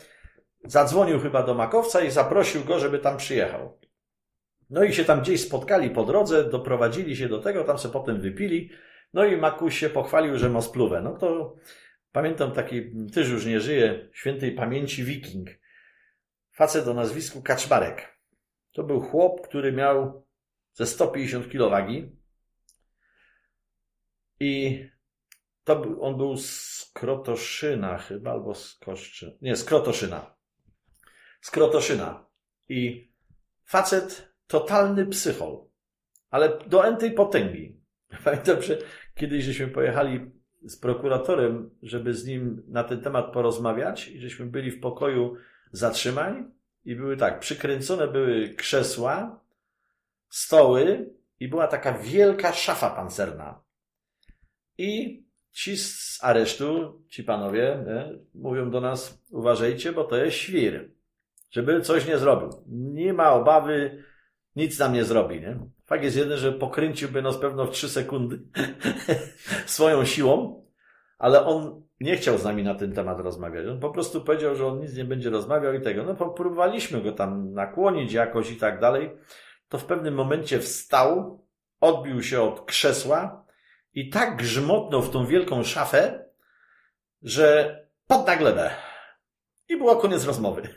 [0.64, 3.78] zadzwonił chyba do Makowca i zaprosił go, żeby tam przyjechał.
[4.70, 8.22] No i się tam gdzieś spotkali po drodze, doprowadzili się do tego, tam sobie potem
[8.22, 8.70] wypili,
[9.14, 11.02] no i Makuś się pochwalił, że ma spluwę.
[11.02, 11.56] No to
[12.18, 15.50] Pamiętam taki, też już nie żyje, świętej pamięci wiking.
[16.52, 18.20] Facet o nazwisku Kaczmarek.
[18.72, 20.26] To był chłop, który miał
[20.74, 22.12] ze 150 kg wagi.
[24.40, 24.86] I
[25.64, 29.38] to był, on był z Krotoszyna chyba, albo z Koszczy.
[29.42, 30.36] Nie, z Krotoszyna.
[31.42, 32.26] Z Krotoszyna.
[32.70, 33.12] I
[33.66, 35.68] facet totalny psychol.
[36.30, 37.80] Ale do entej potęgi.
[38.24, 38.78] Pamiętam, że
[39.16, 40.32] kiedyś żeśmy pojechali
[40.64, 45.36] z prokuratorem, żeby z nim na ten temat porozmawiać i żeśmy byli w pokoju
[45.72, 46.52] zatrzymań
[46.86, 49.40] i były tak, przykręcone były krzesła,
[50.30, 53.62] stoły i była taka wielka szafa pancerna.
[54.78, 60.92] I ci z aresztu, ci panowie, nie, mówią do nas, uważajcie, bo to jest świr.
[61.52, 62.50] Żeby coś nie zrobił.
[62.68, 64.04] Nie ma obawy,
[64.58, 65.60] nic nam nie zrobi, nie?
[65.86, 68.39] Fakt jest jeden, że pokręciłby nas pewno w trzy sekundy
[69.65, 70.65] swoją siłą,
[71.17, 73.67] ale on nie chciał z nami na ten temat rozmawiać.
[73.67, 76.04] On po prostu powiedział, że on nic nie będzie rozmawiał i tego.
[76.04, 79.12] No próbowaliśmy go tam nakłonić jakoś i tak dalej.
[79.70, 81.43] To w pewnym momencie wstał,
[81.80, 83.46] odbił się od krzesła
[83.93, 86.26] i tak grzmotnął w tą wielką szafę,
[87.22, 88.72] że padł na glebę.
[89.70, 90.70] I była koniec rozmowy.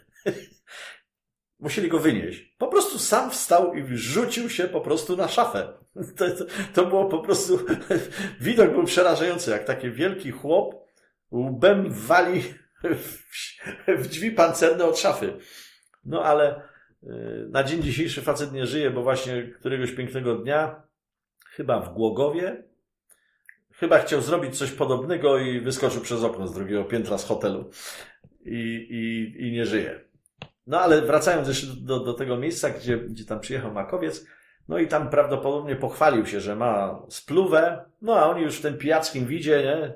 [1.60, 2.54] Musieli go wynieść.
[2.58, 5.72] Po prostu sam wstał i rzucił się po prostu na szafę.
[6.16, 6.44] To, to,
[6.74, 7.58] to było po prostu,
[8.40, 10.74] widok był przerażający, jak taki wielki chłop
[11.32, 12.42] łbem wali
[12.82, 13.18] w,
[13.88, 15.36] w drzwi pancerne od szafy.
[16.04, 16.62] No ale
[17.02, 17.08] y,
[17.50, 20.82] na dzień dzisiejszy facet nie żyje, bo właśnie któregoś pięknego dnia,
[21.50, 22.64] chyba w Głogowie,
[23.72, 27.70] chyba chciał zrobić coś podobnego i wyskoczył przez okno z drugiego piętra z hotelu.
[28.44, 30.09] I, i, i nie żyje.
[30.70, 34.26] No ale wracając jeszcze do, do tego miejsca, gdzie, gdzie tam przyjechał Makowiec,
[34.68, 38.78] no i tam prawdopodobnie pochwalił się, że ma spluwę, no a oni już w tym
[38.78, 39.92] pijackim widzie, nie?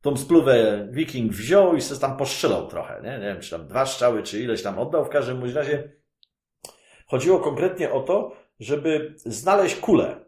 [0.00, 3.10] Tą spluwę wiking wziął i sobie tam postrzelał trochę, nie?
[3.10, 5.04] Nie wiem, czy tam dwa strzały, czy ileś tam oddał.
[5.04, 5.92] W każdym razie
[7.06, 10.24] chodziło konkretnie o to, żeby znaleźć kulę.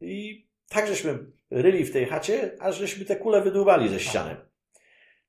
[0.00, 1.18] I tak żeśmy
[1.50, 4.36] ryli w tej chacie, aż żeśmy te kule wydłubali ze ściany.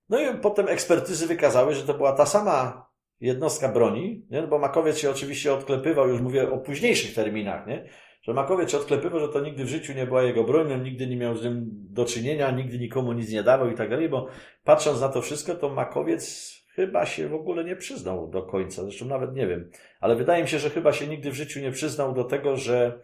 [0.10, 2.91] No i potem ekspertyzy wykazały, że to była ta sama
[3.22, 4.42] jednostka broni, nie?
[4.42, 7.86] No bo Makowiec się oczywiście odklepywał, już mówię o późniejszych terminach, nie?
[8.22, 11.08] że Makowiec się odklepywał, że to nigdy w życiu nie była jego broń, on nigdy
[11.08, 14.28] nie miał z tym do czynienia, nigdy nikomu nic nie dawał i tak dalej, bo
[14.64, 19.06] patrząc na to wszystko, to Makowiec chyba się w ogóle nie przyznał do końca, zresztą
[19.06, 22.14] nawet nie wiem, ale wydaje mi się, że chyba się nigdy w życiu nie przyznał
[22.14, 23.00] do tego, że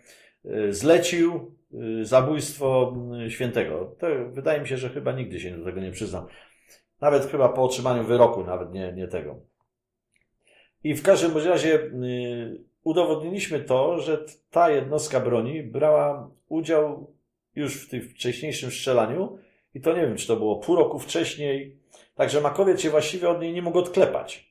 [0.45, 3.95] y, zlecił y, zabójstwo y, świętego.
[3.99, 6.27] To wydaje mi się, że chyba nigdy się do tego nie przyznał.
[7.01, 9.39] Nawet chyba po otrzymaniu wyroku, nawet nie, nie tego.
[10.83, 17.13] I w każdym razie y, udowodniliśmy to, że ta jednostka broni brała udział
[17.55, 19.37] już w tym wcześniejszym strzelaniu
[19.73, 21.77] i to nie wiem, czy to było pół roku wcześniej.
[22.15, 24.47] Także Makowiec się właściwie od niej nie mógł odklepać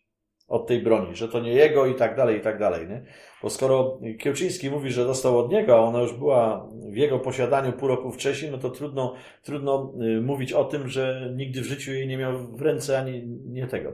[0.49, 2.89] od tej broni, że to nie jego i tak dalej, i tak dalej.
[2.89, 3.03] Nie?
[3.43, 7.73] Bo skoro Kiełczyński mówi, że dostał od niego, a ona już była w jego posiadaniu
[7.73, 11.93] pół roku wcześniej, no to trudno, trudno y, mówić o tym, że nigdy w życiu
[11.93, 13.93] jej nie miał w ręce ani nie tego.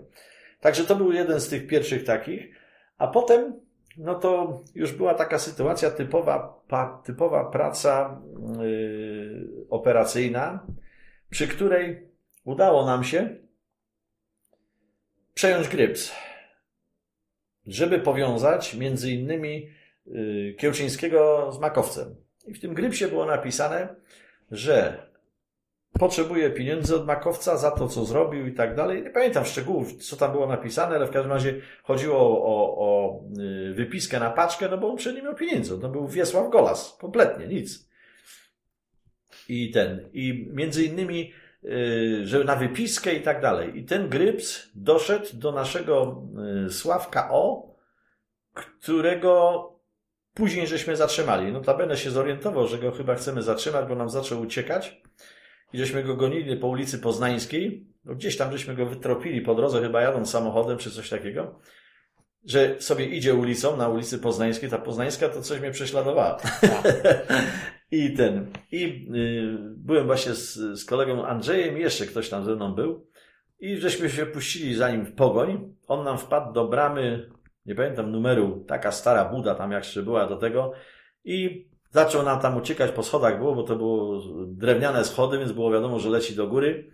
[0.63, 2.55] Także to był jeden z tych pierwszych takich.
[2.99, 3.61] A potem,
[3.97, 8.23] no to już była taka sytuacja typowa, pa, typowa praca
[8.59, 10.67] yy, operacyjna,
[11.31, 12.09] przy której
[12.45, 13.37] udało nam się
[15.35, 16.13] przejąć gryps,
[17.67, 19.71] żeby powiązać między innymi
[20.07, 22.17] yy, Kiełczyńskiego z Makowcem.
[22.47, 23.95] I w tym grypsie było napisane,
[24.51, 25.07] że
[25.99, 29.03] potrzebuje pieniędzy od makowca za to, co zrobił i tak dalej.
[29.03, 33.21] Nie pamiętam szczegółów, co tam było napisane, ale w każdym razie chodziło o, o, o
[33.71, 35.79] y, wypiskę na paczkę, no bo on przecież nie miał pieniędzy.
[35.81, 36.97] To był Wiesław Golas.
[37.01, 37.89] Kompletnie, nic.
[39.49, 41.33] I ten, i między innymi,
[41.65, 43.79] y, że na wypiskę i tak dalej.
[43.79, 46.25] I ten Gryps doszedł do naszego
[46.67, 47.73] y, Sławka O,
[48.55, 49.69] którego
[50.35, 51.53] później żeśmy zatrzymali.
[51.53, 55.02] Notabene się zorientował, że go chyba chcemy zatrzymać, bo nam zaczął uciekać
[55.73, 59.81] i żeśmy go gonili po ulicy Poznańskiej, no gdzieś tam żeśmy go wytropili po drodze,
[59.81, 61.61] chyba jadąc samochodem czy coś takiego,
[62.45, 66.39] że sobie idzie ulicą na ulicy Poznańskiej, ta Poznańska to coś mnie prześladowała.
[67.91, 72.75] I ten, i y, byłem właśnie z, z kolegą Andrzejem, jeszcze ktoś tam ze mną
[72.75, 73.07] był,
[73.61, 75.75] i żeśmy się puścili za nim w pogoń.
[75.89, 77.31] On nam wpadł do bramy,
[77.67, 80.73] nie pamiętam numeru, taka stara buda tam jak jeszcze była do tego,
[81.25, 85.71] i Zaczął nam tam uciekać po schodach było, bo to było drewniane schody, więc było
[85.71, 86.91] wiadomo, że leci do góry.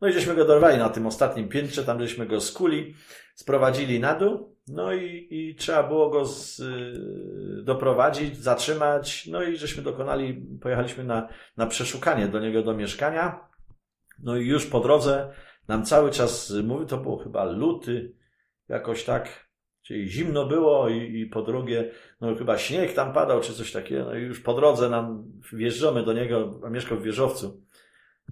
[0.00, 2.94] No i żeśmy go dorwali na tym ostatnim piętrze, tam żeśmy go skuli,
[3.34, 9.56] sprowadzili na dół, no i, i trzeba było go z, y, doprowadzić, zatrzymać, no i
[9.56, 13.48] żeśmy dokonali, pojechaliśmy na, na przeszukanie do niego do mieszkania,
[14.22, 15.32] no i już po drodze
[15.68, 18.14] nam cały czas mówi, to było chyba luty,
[18.68, 19.49] jakoś tak,
[19.90, 24.04] Czyli zimno było i, i po drugie, no chyba śnieg tam padał czy coś takiego,
[24.04, 27.62] no i już po drodze nam wjeżdżamy do niego, a mieszkał w wieżowcu.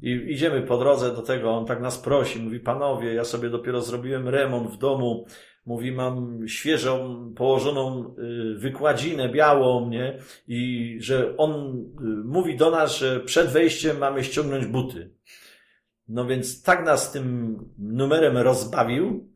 [0.02, 3.82] I idziemy po drodze do tego, on tak nas prosi, mówi, panowie, ja sobie dopiero
[3.82, 5.26] zrobiłem remont w domu,
[5.66, 10.18] mówi, mam świeżą, położoną y, wykładzinę białą, nie?
[10.48, 15.10] I że on y, mówi do nas, że przed wejściem mamy ściągnąć buty.
[16.08, 19.28] No więc tak nas tym numerem rozbawił,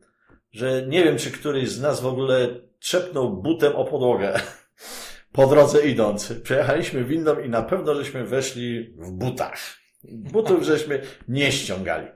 [0.53, 2.47] że nie wiem, czy któryś z nas w ogóle
[2.79, 4.41] trzepnął butem o podłogę
[5.31, 6.33] po drodze idąc.
[6.43, 9.59] Przejechaliśmy windą i na pewno żeśmy weszli w butach.
[10.03, 12.07] Butów żeśmy nie ściągali.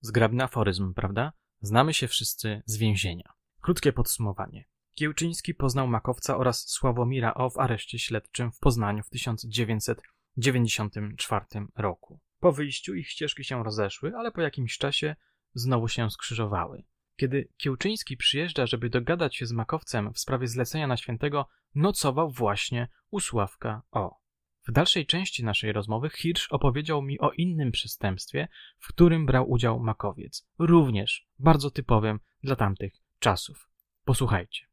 [0.00, 1.32] Zgrabny aforyzm, prawda?
[1.60, 3.32] Znamy się wszyscy z więzienia.
[3.60, 4.64] Krótkie podsumowanie.
[4.94, 11.44] Kiełczyński poznał Makowca oraz Sławomira O w areszcie śledczym w Poznaniu w 1994
[11.76, 12.20] roku.
[12.40, 15.16] Po wyjściu ich ścieżki się rozeszły, ale po jakimś czasie
[15.54, 16.84] znowu się skrzyżowały.
[17.16, 22.88] Kiedy Kiełczyński przyjeżdża, żeby dogadać się z makowcem w sprawie zlecenia na świętego, nocował właśnie
[23.10, 24.24] u Sławka O.
[24.68, 28.48] W dalszej części naszej rozmowy Hirsch opowiedział mi o innym przestępstwie,
[28.78, 33.68] w którym brał udział makowiec, również bardzo typowym dla tamtych czasów.
[34.04, 34.66] Posłuchajcie.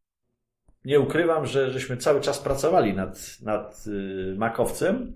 [0.86, 5.16] Nie ukrywam, że żeśmy cały czas pracowali nad, nad yy, makowcem.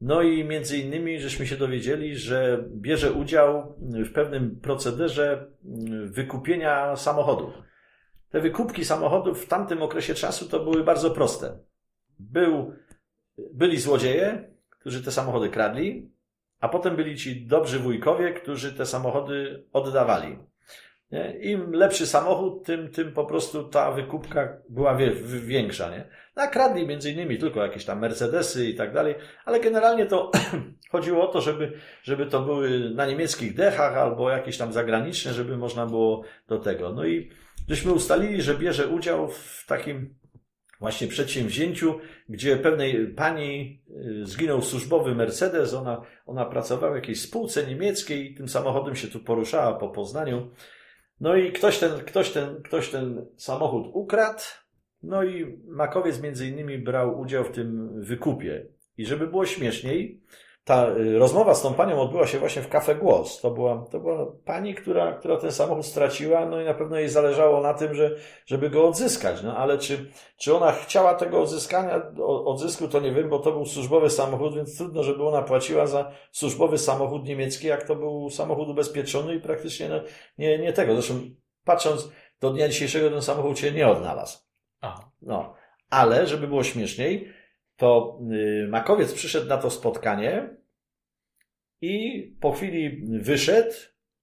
[0.00, 6.96] No i między innymi żeśmy się dowiedzieli, że bierze udział w pewnym procederze y, wykupienia
[6.96, 7.54] samochodów.
[8.30, 11.58] Te wykupki samochodów w tamtym okresie czasu to były bardzo proste.
[12.18, 12.72] Był,
[13.54, 16.10] byli złodzieje, którzy te samochody kradli,
[16.60, 20.38] a potem byli ci dobrzy wujkowie, którzy te samochody oddawali.
[21.12, 21.38] Nie?
[21.40, 25.90] Im lepszy samochód, tym, tym po prostu ta wykupka była wie, większa.
[25.90, 26.04] Nie?
[26.36, 30.30] Nakradli między innymi tylko jakieś tam Mercedesy i tak dalej, ale generalnie to
[30.92, 35.56] chodziło o to, żeby, żeby to były na niemieckich dechach albo jakieś tam zagraniczne, żeby
[35.56, 36.92] można było do tego.
[36.92, 37.30] No i
[37.68, 40.14] żeśmy ustalili, że bierze udział w takim
[40.80, 43.82] właśnie przedsięwzięciu, gdzie pewnej pani
[44.22, 49.08] y, zginął służbowy Mercedes, ona, ona pracowała w jakiejś spółce niemieckiej i tym samochodem się
[49.08, 50.50] tu poruszała po Poznaniu.
[51.20, 54.42] No i ktoś ten, ktoś ten, ktoś ten samochód ukradł,
[55.02, 58.66] no i Makowiec między innymi brał udział w tym wykupie.
[58.96, 60.20] I żeby było śmieszniej,
[60.64, 63.40] ta y, rozmowa z tą panią odbyła się właśnie w Cafe Głos.
[63.40, 67.08] To była, to była pani, która, która ten samochód straciła, no i na pewno jej
[67.08, 69.42] zależało na tym, że, żeby go odzyskać.
[69.42, 72.02] No ale czy, czy ona chciała tego odzyskania,
[72.44, 76.12] odzysku, to nie wiem, bo to był służbowy samochód, więc trudno, żeby ona płaciła za
[76.32, 80.00] służbowy samochód niemiecki, jak to był samochód ubezpieczony i praktycznie no,
[80.38, 80.94] nie, nie tego.
[80.94, 81.14] Zresztą
[81.64, 84.38] patrząc do dnia dzisiejszego ten samochód się nie odnalazł.
[84.80, 85.10] Aha.
[85.22, 85.54] No,
[85.90, 87.32] ale żeby było śmieszniej,
[87.80, 90.56] to y, Makowiec przyszedł na to spotkanie
[91.80, 93.74] i po chwili wyszedł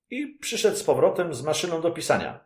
[0.10, 2.46] i przyszedł z powrotem z maszyną do pisania.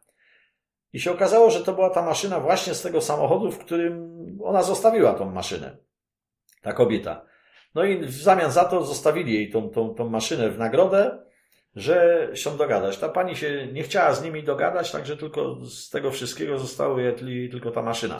[0.93, 4.63] I się okazało, że to była ta maszyna właśnie z tego samochodu, w którym ona
[4.63, 5.77] zostawiła tą maszynę.
[6.61, 7.25] Ta kobieta.
[7.75, 11.23] No i w zamian za to zostawili jej tą, tą, tą maszynę w nagrodę,
[11.75, 12.97] że się dogadać.
[12.97, 17.49] Ta pani się nie chciała z nimi dogadać, także tylko z tego wszystkiego zostało jej
[17.49, 18.19] tylko ta maszyna.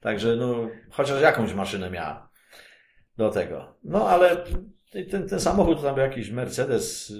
[0.00, 2.30] Także no, chociaż jakąś maszynę miała
[3.16, 3.74] do tego.
[3.84, 4.44] No ale
[5.10, 7.12] ten, ten samochód tam był jakiś Mercedes,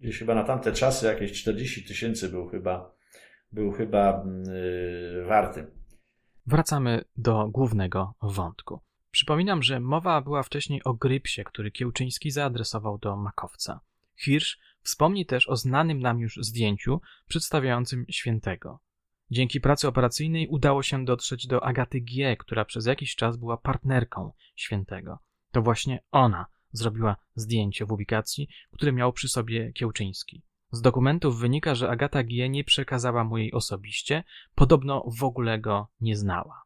[0.00, 2.94] gdzieś chyba na tamte czasy jakieś 40 tysięcy był chyba,
[3.52, 4.24] był chyba
[5.14, 5.66] yy, warty.
[6.46, 8.80] Wracamy do głównego wątku.
[9.10, 13.80] Przypominam, że mowa była wcześniej o grypsie, który Kiełczyński zaadresował do makowca.
[14.16, 18.80] Hirsch wspomni też o znanym nam już zdjęciu przedstawiającym świętego.
[19.30, 24.32] Dzięki pracy operacyjnej udało się dotrzeć do Agaty G., która przez jakiś czas była partnerką
[24.56, 25.18] świętego.
[25.52, 30.42] To właśnie ona zrobiła zdjęcie w ubikacji, które miał przy sobie Kiełczyński.
[30.72, 32.48] Z dokumentów wynika, że Agata G.
[32.48, 36.62] nie przekazała mu jej osobiście, podobno w ogóle go nie znała.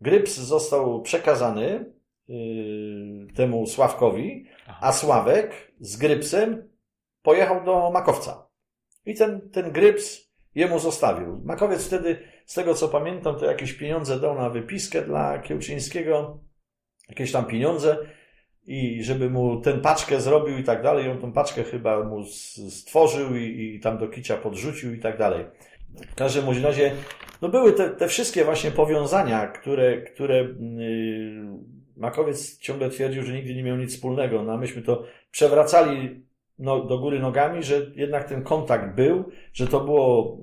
[0.00, 1.92] Gryps został przekazany
[2.28, 4.78] yy, temu Sławkowi, Aha.
[4.82, 6.68] a Sławek z Grypsem
[7.22, 8.48] pojechał do Makowca.
[9.06, 11.40] I ten, ten Gryps jemu zostawił.
[11.44, 16.40] Makowiec wtedy, z tego co pamiętam, to jakieś pieniądze dał na wypiskę dla Kiełczyńskiego,
[17.08, 17.96] jakieś tam pieniądze
[18.66, 21.10] i żeby mu ten paczkę zrobił i tak dalej.
[21.10, 22.24] On tą paczkę chyba mu
[22.70, 25.44] stworzył i, i tam do kicia podrzucił i tak dalej.
[26.12, 26.92] W każdym razie,
[27.42, 33.54] no były te, te wszystkie właśnie powiązania, które, które yy, Makowiec ciągle twierdził, że nigdy
[33.54, 34.42] nie miał nic wspólnego.
[34.42, 36.24] No a myśmy to przewracali
[36.62, 40.38] no, do góry nogami, że jednak ten kontakt był, że to było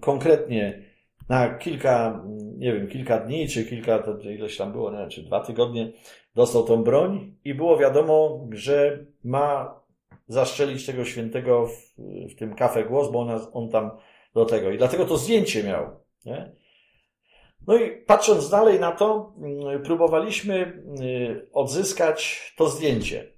[0.00, 0.82] konkretnie
[1.28, 2.24] na kilka,
[2.58, 5.92] nie wiem, kilka dni, czy kilka, to ileś tam było, nie wiem, czy dwa tygodnie,
[6.34, 9.80] dostał tą broń i było wiadomo, że ma
[10.28, 12.00] zaszczelić tego świętego w,
[12.32, 13.90] w tym kafe głos, bo on, tam
[14.34, 14.70] do tego.
[14.70, 15.86] I dlatego to zdjęcie miał.
[16.24, 16.52] Nie?
[17.66, 23.33] No i patrząc dalej na to, mm, próbowaliśmy y, odzyskać to zdjęcie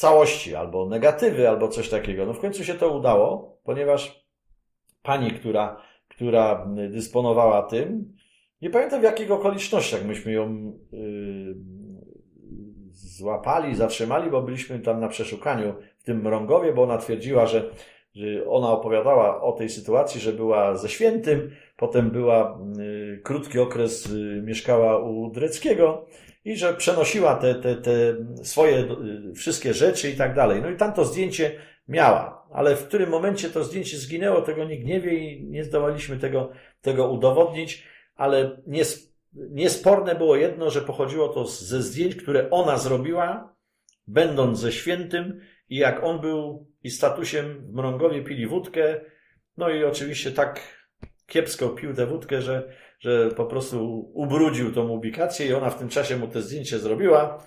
[0.00, 2.26] całości, albo negatywy, albo coś takiego.
[2.26, 4.24] No w końcu się to udało, ponieważ
[5.02, 8.16] pani, która, która dysponowała tym,
[8.62, 11.54] nie pamiętam w jakich okolicznościach myśmy ją yy,
[12.92, 17.70] złapali, zatrzymali, bo byliśmy tam na przeszukaniu w tym Mrągowie, bo ona twierdziła, że,
[18.14, 24.06] że ona opowiadała o tej sytuacji, że była ze świętym, potem była y, krótki okres
[24.06, 26.06] y, mieszkała u Dreckiego
[26.44, 30.62] i że przenosiła te, te, te swoje y, wszystkie rzeczy i tak dalej.
[30.62, 31.52] No i tam to zdjęcie
[31.88, 36.16] miała, ale w którym momencie to zdjęcie zginęło, tego nikt nie wie i nie zdołaliśmy
[36.16, 37.86] tego, tego udowodnić,
[38.16, 38.84] ale nie,
[39.32, 43.56] Niesporne było jedno, że pochodziło to ze zdjęć, które ona zrobiła,
[44.06, 49.00] będąc ze świętym i jak on był i statusiem w Mrągowie pili wódkę,
[49.56, 50.60] no i oczywiście tak
[51.26, 55.88] kiepsko pił tę wódkę, że, że po prostu ubrudził tą ubikację i ona w tym
[55.88, 57.44] czasie mu te zdjęcie zrobiła.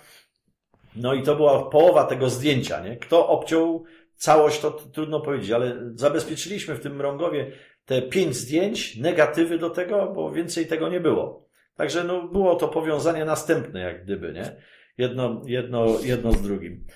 [0.96, 2.96] No i to była połowa tego zdjęcia, nie?
[2.96, 3.84] Kto obciął
[4.16, 7.52] całość, to trudno powiedzieć, ale zabezpieczyliśmy w tym Mrągowie
[7.84, 11.48] te pięć zdjęć, negatywy do tego, bo więcej tego nie było.
[11.76, 14.56] Także no, było to powiązanie następne, jak gdyby, nie?
[14.98, 16.86] Jedno, jedno, jedno z drugim.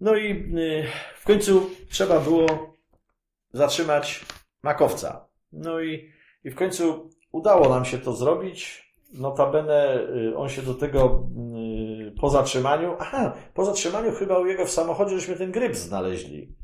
[0.00, 2.76] No i y, w końcu trzeba było
[3.52, 4.24] zatrzymać
[4.62, 5.28] makowca.
[5.52, 6.10] No i,
[6.44, 8.88] i w końcu udało nam się to zrobić.
[9.12, 10.00] Notabene
[10.30, 11.28] y, on się do tego
[12.08, 16.56] y, po zatrzymaniu, aha, po zatrzymaniu chyba u jego w samochodzie żeśmy ten gryb znaleźli.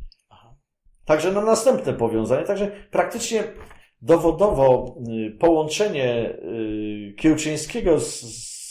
[1.05, 2.47] Także na następne powiązanie.
[2.47, 3.45] Także praktycznie
[4.03, 4.95] dowodowo
[5.39, 6.39] połączenie
[7.17, 8.21] Kiełczyńskiego z,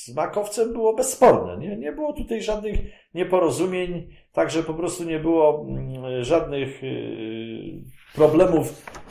[0.04, 1.58] z Makowcem było bezsporne.
[1.58, 2.80] Nie, nie było tutaj żadnych
[3.14, 7.84] nieporozumień, także po prostu nie było mm, żadnych y,
[8.16, 9.03] problemów y,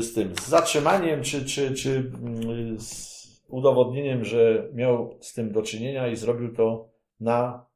[0.00, 5.62] z tym, z zatrzymaniem, czy, czy, czy mm, z udowodnieniem, że miał z tym do
[5.62, 6.88] czynienia i zrobił to
[7.20, 7.66] na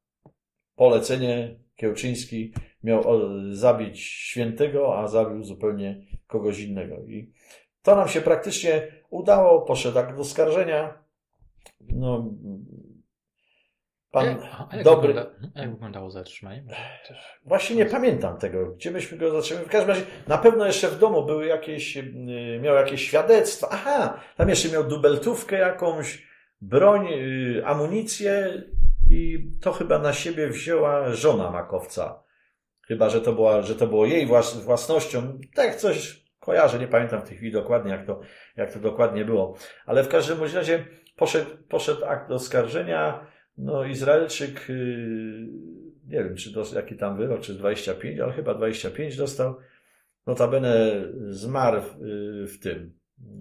[0.77, 2.53] polecenie Kiełczyński
[2.85, 3.03] miał
[3.51, 6.97] zabić świętego, a zabił zupełnie kogoś innego.
[6.97, 7.33] I
[7.83, 10.99] to nam się praktycznie udało, poszedł akt do skarżenia.
[11.81, 12.35] No,
[14.11, 14.27] pan
[14.73, 15.15] jak, dobry.
[15.15, 16.65] Wygląda, jak wyglądało zatrzymanie?
[17.45, 19.67] Właśnie nie pamiętam tego, gdzie myśmy go zatrzymali.
[19.67, 23.69] W każdym razie na pewno jeszcze w domu były jakieś, y, miał jakieś świadectwa.
[23.71, 26.27] Aha, tam jeszcze miał dubeltówkę jakąś,
[26.61, 28.63] broń, y, amunicję
[29.11, 32.23] i to chyba na siebie wzięła żona makowca.
[32.89, 34.27] Chyba, że to, była, że to było jej
[34.65, 35.39] własnością.
[35.55, 38.21] Tak coś kojarzę, nie pamiętam w tej chwili dokładnie, jak to,
[38.57, 39.57] jak to dokładnie było.
[39.87, 40.85] Ale w każdym razie
[41.17, 43.27] poszedł, poszedł akt oskarżenia,
[43.59, 45.49] no, Izraelczyk, y,
[46.07, 49.57] nie wiem, czy dostał, jaki tam wyrok, czy 25, ale chyba 25 dostał.
[50.27, 52.99] Notabene zmarł y, w tym.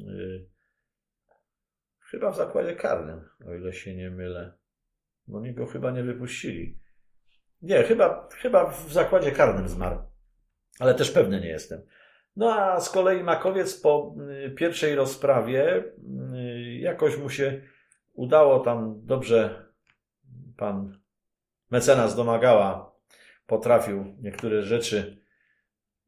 [0.09, 0.45] Y,
[1.99, 4.53] chyba w zakładzie karnym, o ile się nie mylę.
[5.28, 6.80] Bo niego chyba nie wypuścili.
[7.61, 9.99] Nie, chyba, chyba w zakładzie karnym zmarł.
[10.80, 11.82] Ale też pewny nie jestem.
[12.36, 14.16] No a z kolei Makowiec po
[14.55, 15.84] pierwszej rozprawie
[16.80, 17.61] jakoś mu się
[18.13, 19.64] udało tam dobrze
[20.57, 20.99] pan
[21.71, 22.95] mecenas domagała
[23.47, 25.21] potrafił niektóre rzeczy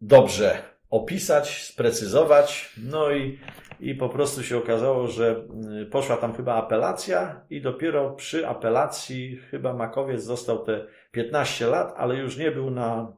[0.01, 3.39] dobrze opisać, sprecyzować, no i,
[3.79, 5.47] i po prostu się okazało, że
[5.81, 11.93] y, poszła tam chyba apelacja i dopiero przy apelacji chyba Makowiec został te 15 lat,
[11.97, 13.13] ale już nie był na,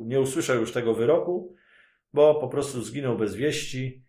[0.00, 1.54] nie usłyszał już tego wyroku,
[2.12, 4.03] bo po prostu zginął bez wieści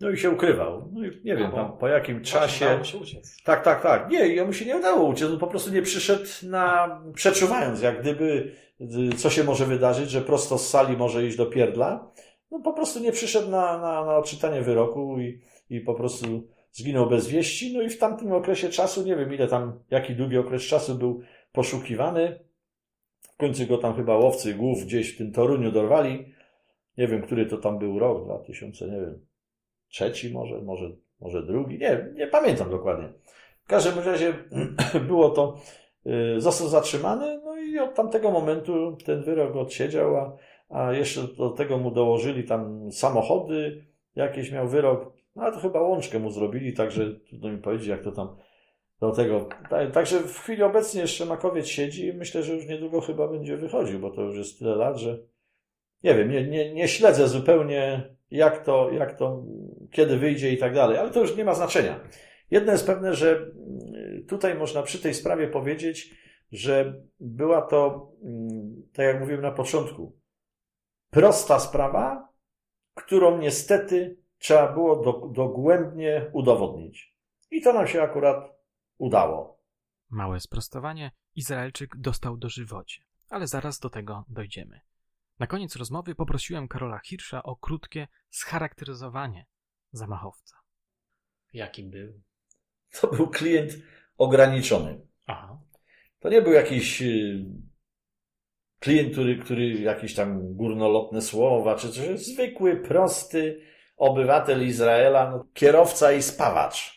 [0.00, 0.90] no i się ukrywał.
[0.92, 2.84] No i nie wiem, tam po jakim czasie.
[2.84, 3.36] Się uciec.
[3.44, 4.10] Tak, tak, tak.
[4.10, 5.30] Nie, jemu się nie udało uciec.
[5.30, 7.00] On po prostu nie przyszedł na.
[7.14, 8.52] przeczuwając, jak gdyby
[9.16, 12.12] co się może wydarzyć, że prosto z sali może iść do pierdla.
[12.50, 15.40] No po prostu nie przyszedł na, na, na odczytanie wyroku i,
[15.70, 17.76] i po prostu zginął bez wieści.
[17.76, 21.20] No i w tamtym okresie czasu, nie wiem ile tam, jaki długi okres czasu był
[21.52, 22.44] poszukiwany.
[23.22, 26.34] W końcu go tam chyba łowcy głów gdzieś w tym Toruniu dorwali.
[26.98, 29.26] Nie wiem, który to tam był rok, 2000, nie wiem,
[29.94, 30.90] trzeci może, może,
[31.20, 33.08] może drugi, nie, nie pamiętam dokładnie.
[33.64, 34.34] W każdym razie
[35.08, 35.60] było to,
[36.36, 40.36] y, został zatrzymany, no i od tamtego momentu ten wyrok odsiedział, a,
[40.68, 43.84] a jeszcze do tego mu dołożyli tam samochody,
[44.16, 48.02] jakieś miał wyrok, no ale to chyba łączkę mu zrobili, także trudno mi powiedzieć, jak
[48.02, 48.36] to tam
[49.00, 49.48] do tego.
[49.92, 54.00] Także w chwili obecnej jeszcze Makowiec siedzi i myślę, że już niedługo chyba będzie wychodził,
[54.00, 55.18] bo to już jest tyle lat, że
[56.04, 59.44] nie wiem, nie, nie, nie śledzę zupełnie jak to, jak to,
[59.90, 62.00] kiedy wyjdzie i tak dalej, ale to już nie ma znaczenia.
[62.50, 66.14] Jedno jest pewne, że mm, tutaj można przy tej sprawie powiedzieć,
[66.52, 70.18] że była to, mm, tak jak mówiłem na początku,
[71.10, 72.28] prosta sprawa,
[72.94, 74.96] którą niestety trzeba było
[75.32, 77.16] dogłębnie udowodnić.
[77.50, 78.56] I to nam się akurat
[78.98, 79.60] udało.
[80.10, 81.10] Małe sprostowanie.
[81.34, 84.80] Izraelczyk dostał dożywocie, ale zaraz do tego dojdziemy.
[85.38, 89.46] Na koniec rozmowy poprosiłem Karola Hirsza o krótkie scharakteryzowanie
[89.92, 90.56] zamachowca.
[91.52, 92.22] Jaki był?
[93.00, 93.72] To był klient
[94.18, 95.06] ograniczony.
[95.26, 95.60] Aha.
[96.18, 97.44] To nie był jakiś y,
[98.78, 102.26] klient, który, który jakieś tam górnolotne słowa, czy coś.
[102.26, 103.60] Zwykły, prosty
[103.96, 106.93] obywatel Izraela, no, kierowca i spawacz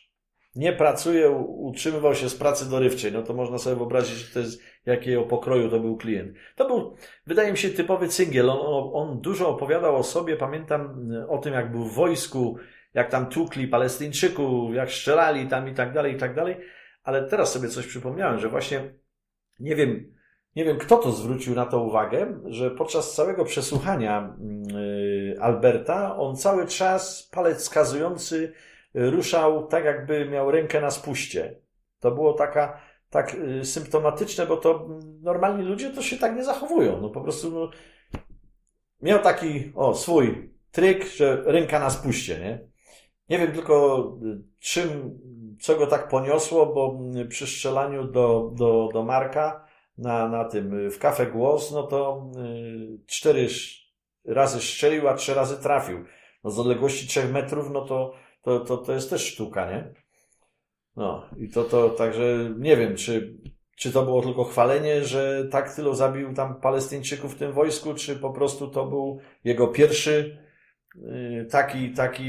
[0.58, 4.62] nie pracuje, utrzymywał się z pracy dorywczej, no to można sobie wyobrazić, że to jest,
[4.86, 6.38] jakiego pokroju to był klient.
[6.56, 6.96] To był,
[7.28, 8.50] wydaje mi się, typowy cyngiel.
[8.50, 10.38] On, on dużo opowiadał o sobie.
[10.38, 12.58] Pamiętam e, o tym, jak był w wojsku,
[12.94, 16.58] jak tam tłukli Palestyńczyków, jak strzelali tam i tak dalej, i tak dalej.
[17.04, 18.94] Ale teraz sobie coś przypomniałem, że właśnie,
[19.60, 20.14] nie wiem,
[20.56, 24.38] nie wiem kto to zwrócił na to uwagę, że podczas całego przesłuchania
[24.74, 28.54] yy, Alberta on cały czas palec wskazujący
[28.94, 31.60] ruszał tak, jakby miał rękę na spuście.
[32.00, 34.88] To było taka, tak yy, symptomatyczne, bo to
[35.22, 37.02] normalni ludzie to się tak nie zachowują.
[37.02, 37.70] No po prostu no,
[39.02, 42.68] miał taki, o, swój tryk, że ręka na spuście, nie?
[43.30, 44.08] Nie wiem tylko
[44.60, 45.20] czym,
[45.62, 49.68] co go tak poniosło, bo przy strzelaniu do, do, do Marka
[49.98, 53.48] na, na tym w kafę głos, no to y, cztery
[54.26, 56.06] razy strzelił, a trzy razy trafił.
[56.44, 59.94] No z odległości trzech metrów, no to, to, to, to jest też sztuka, nie?
[60.96, 63.38] No i to, to także nie wiem, czy,
[63.78, 68.16] czy to było tylko chwalenie, że tak tylu zabił tam Palestyńczyków w tym wojsku, czy
[68.16, 70.38] po prostu to był jego pierwszy
[70.96, 72.28] y, taki, taki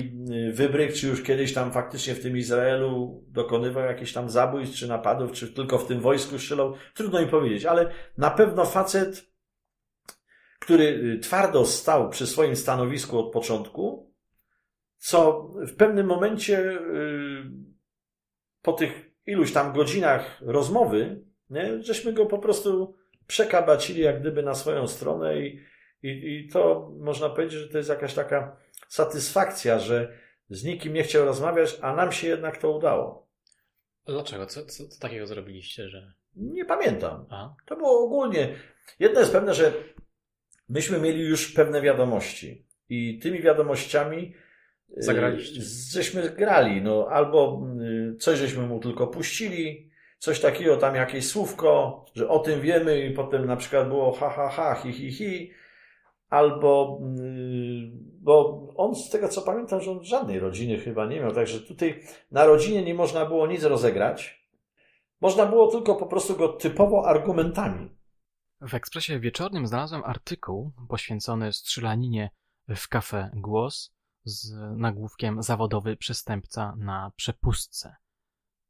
[0.48, 4.88] y, wybryk, czy już kiedyś tam faktycznie w tym Izraelu dokonywał jakichś tam zabójstw, czy
[4.88, 6.74] napadów, czy tylko w tym wojsku strzelał.
[6.94, 9.26] Trudno mi powiedzieć, ale na pewno facet,
[10.60, 14.07] który y, twardo stał przy swoim stanowisku od początku,
[14.98, 16.78] co w pewnym momencie
[18.62, 21.82] po tych iluś tam godzinach rozmowy nie?
[21.82, 22.96] Żeśmy go po prostu
[23.26, 25.60] przekabacili jak gdyby na swoją stronę i,
[26.02, 28.56] i, i to można powiedzieć, że to jest jakaś taka
[28.88, 30.18] satysfakcja, że
[30.50, 33.28] z nikim nie chciał rozmawiać, a nam się jednak to udało.
[34.06, 34.46] Dlaczego?
[34.46, 36.12] Co, co, co takiego zrobiliście, że...
[36.36, 37.26] Nie pamiętam.
[37.30, 37.54] A?
[37.66, 38.54] To było ogólnie.
[38.98, 39.72] Jedno jest pewne, że
[40.68, 44.47] myśmy mieli już pewne wiadomości i tymi wiadomościami y,
[44.96, 45.62] Zagraliście.
[45.92, 47.62] Żeśmy grali, no albo
[48.12, 53.06] y, coś żeśmy mu tylko puścili, coś takiego, tam jakieś słówko, że o tym wiemy
[53.06, 55.52] i potem na przykład było ha, ha, ha, hi, hi, hi,
[56.28, 61.32] albo, mm, bo on z tego co pamiętam, że on żadnej rodziny chyba nie miał,
[61.32, 64.48] także tutaj na rodzinie nie można było nic rozegrać.
[65.20, 67.90] Można było tylko po prostu go typowo argumentami.
[68.60, 72.30] W ekspresie wieczornym znalazłem artykuł poświęcony strzelaninie
[72.68, 77.96] w kafe Głos z nagłówkiem Zawodowy przestępca na przepustce.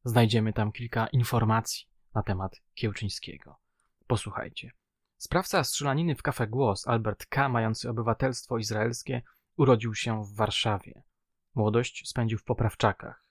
[0.04, 3.56] Znajdziemy tam kilka informacji na temat Kiełczyńskiego.
[4.06, 4.70] Posłuchajcie.
[5.16, 9.22] Sprawca strzelaniny w kafe Głos, Albert K., mający obywatelstwo izraelskie,
[9.56, 11.02] urodził się w Warszawie.
[11.54, 13.24] Młodość spędził w Poprawczakach.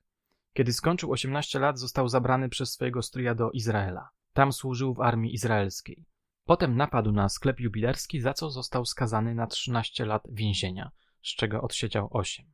[0.53, 4.09] Kiedy skończył 18 lat, został zabrany przez swojego stryja do Izraela.
[4.34, 6.05] Tam służył w armii izraelskiej.
[6.45, 10.91] Potem napadł na sklep jubilerski, za co został skazany na 13 lat więzienia,
[11.24, 12.45] z czego odsiedział 8.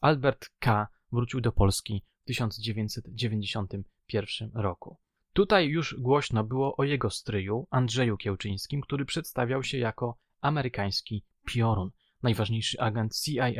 [0.00, 0.88] Albert K.
[1.12, 4.98] wrócił do Polski 1991 roku.
[5.32, 11.90] Tutaj już głośno było o jego stryju, Andrzeju Kiełczyńskim, który przedstawiał się jako amerykański piorun,
[12.22, 13.50] najważniejszy agent CIA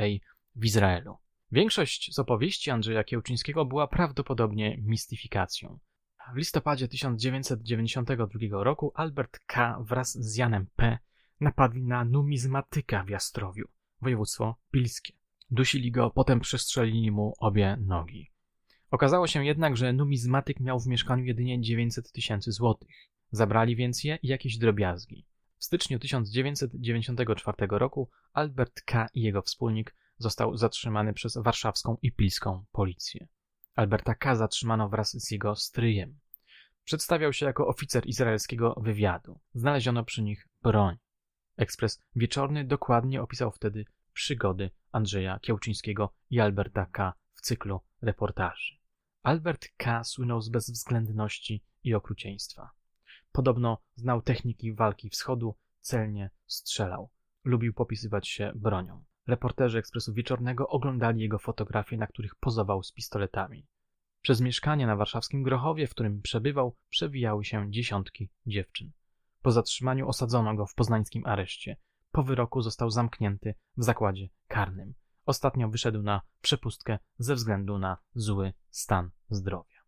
[0.57, 1.17] w Izraelu.
[1.53, 5.79] Większość z opowieści Andrzeja Kiełczyńskiego była prawdopodobnie mistyfikacją.
[6.35, 9.79] W listopadzie 1992 roku Albert K.
[9.81, 10.99] wraz z Janem P.
[11.41, 13.69] napadli na numizmatyka w Jastrowiu,
[14.03, 15.13] województwo pilskie.
[15.51, 18.31] Dusili go, potem przestrzelili mu obie nogi.
[18.91, 22.97] Okazało się jednak, że numizmatyk miał w mieszkaniu jedynie 900 tysięcy złotych.
[23.31, 25.27] Zabrali więc je i jakieś drobiazgi.
[25.59, 29.09] W styczniu 1994 roku Albert K.
[29.15, 33.29] i jego wspólnik został zatrzymany przez warszawską i pilską policję.
[33.75, 34.37] Alberta K.
[34.37, 36.19] zatrzymano wraz z jego stryjem.
[36.85, 39.41] Przedstawiał się jako oficer izraelskiego wywiadu.
[39.55, 40.97] Znaleziono przy nich broń.
[41.57, 47.13] Ekspres Wieczorny dokładnie opisał wtedy przygody Andrzeja Kiełczyńskiego i Alberta K.
[47.35, 48.75] w cyklu reportaży.
[49.23, 50.05] Albert K.
[50.05, 52.71] słynął z bezwzględności i okrucieństwa.
[53.33, 57.11] Podobno znał techniki walki wschodu, celnie strzelał.
[57.45, 59.05] Lubił popisywać się bronią.
[59.27, 63.67] Reporterzy Ekspresu Wieczornego oglądali jego fotografie, na których pozował z pistoletami.
[64.23, 68.93] Przez mieszkanie na warszawskim Grochowie, w którym przebywał, przewijały się dziesiątki dziewczyn.
[69.47, 71.77] Po zatrzymaniu osadzono go w poznańskim areszcie.
[72.13, 74.95] Po wyroku został zamknięty w zakładzie karnym.
[75.27, 79.81] Ostatnio wyszedł na przepustkę ze względu na zły stan zdrowia.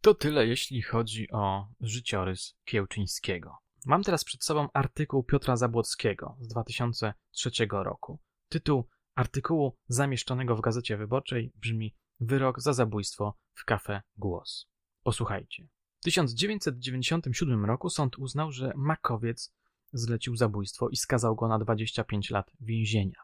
[0.00, 3.56] To tyle, jeśli chodzi o życiorys Kiełczyńskiego.
[3.86, 8.18] Mam teraz przed sobą artykuł Piotra Zabłockiego z 2003 roku.
[8.48, 14.68] Tytuł artykułu zamieszczonego w Gazecie Wyborczej brzmi Wyrok za zabójstwo w kafe Głos.
[15.02, 15.68] Posłuchajcie.
[16.02, 19.54] W 1997 roku sąd uznał, że Makowiec
[19.92, 23.18] zlecił zabójstwo i skazał go na 25 lat więzienia.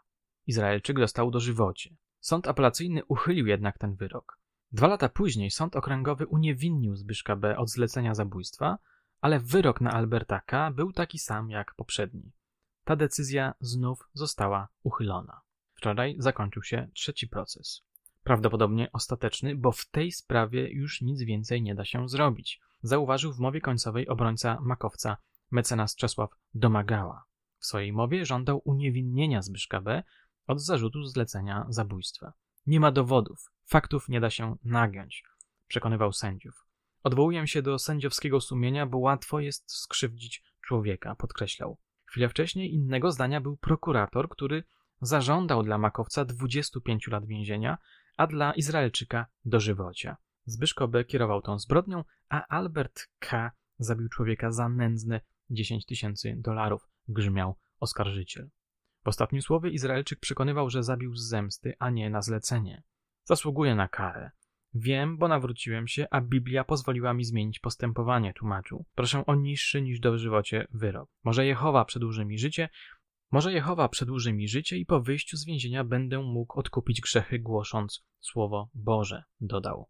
[0.47, 1.97] Izraelczyk dostał dożywocie.
[2.21, 4.39] Sąd apelacyjny uchylił jednak ten wyrok.
[4.73, 7.57] Dwa lata później sąd okręgowy uniewinnił Zbyszka B.
[7.57, 8.79] od zlecenia zabójstwa,
[9.21, 10.71] ale wyrok na Alberta K.
[10.71, 12.33] był taki sam jak poprzedni.
[12.85, 15.41] Ta decyzja znów została uchylona.
[15.75, 17.83] Wczoraj zakończył się trzeci proces.
[18.29, 23.39] Prawdopodobnie ostateczny, bo w tej sprawie już nic więcej nie da się zrobić, zauważył w
[23.39, 25.17] mowie końcowej obrońca makowca
[25.51, 27.25] mecenas Czesław Domagała.
[27.59, 30.03] W swojej mowie żądał uniewinnienia Zbyszka B.
[30.47, 32.33] od zarzutu zlecenia zabójstwa.
[32.67, 35.25] Nie ma dowodów, faktów nie da się nagiąć,
[35.69, 36.67] przekonywał sędziów.
[37.03, 41.79] Odwołuję się do sędziowskiego sumienia, bo łatwo jest skrzywdzić człowieka, podkreślał.
[42.05, 44.65] Chwilę wcześniej innego zdania był prokurator, który
[45.01, 47.79] zażądał dla Makowca 25 lat więzienia,
[48.19, 50.17] a dla Izraelczyka dożywocia.
[50.45, 51.05] Zbyszko B.
[51.05, 53.53] kierował tą zbrodnią, a Albert K.
[53.79, 58.51] zabił człowieka za nędzne 10 tysięcy dolarów, grzmiał oskarżyciel.
[59.05, 62.83] W ostatnim słowie Izraelczyk przekonywał, że zabił z zemsty, a nie na zlecenie.
[63.25, 64.31] Zasługuje na karę.
[64.75, 68.85] Wiem, bo nawróciłem się, a Biblia pozwoliła mi zmienić postępowanie, tłumaczył.
[68.95, 71.11] Proszę o niższy niż dożywocie wyrok.
[71.25, 72.69] Może Jehowa przedłuży mi życie,
[73.31, 78.05] może Jehowa przedłuży mi życie i po wyjściu z więzienia będę mógł odkupić grzechy, głosząc
[78.21, 79.89] Słowo Boże, dodał.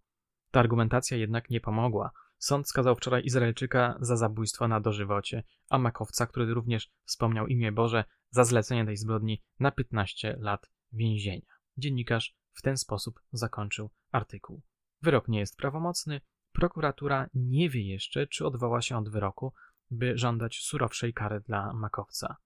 [0.51, 2.11] Ta argumentacja jednak nie pomogła.
[2.39, 8.05] Sąd skazał wczoraj Izraelczyka za zabójstwo na dożywocie, a Makowca, który również wspomniał imię Boże,
[8.31, 11.47] za zlecenie tej zbrodni na 15 lat więzienia.
[11.77, 14.63] Dziennikarz w ten sposób zakończył artykuł.
[15.03, 16.21] Wyrok nie jest prawomocny,
[16.53, 19.53] prokuratura nie wie jeszcze, czy odwoła się od wyroku,
[19.91, 22.37] by żądać surowszej kary dla Makowca.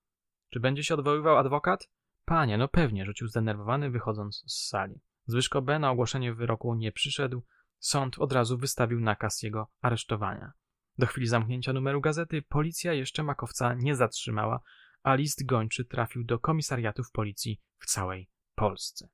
[0.53, 1.89] Czy będzie się odwoływał adwokat?
[2.25, 5.01] Panie, no pewnie, rzucił zdenerwowany, wychodząc z sali.
[5.27, 5.79] Zbyszko B.
[5.79, 7.43] na ogłoszenie wyroku nie przyszedł,
[7.79, 10.53] sąd od razu wystawił nakaz jego aresztowania.
[10.99, 14.61] Do chwili zamknięcia numeru gazety policja jeszcze Makowca nie zatrzymała,
[15.03, 19.09] a list gończy trafił do komisariatów policji w całej Polsce.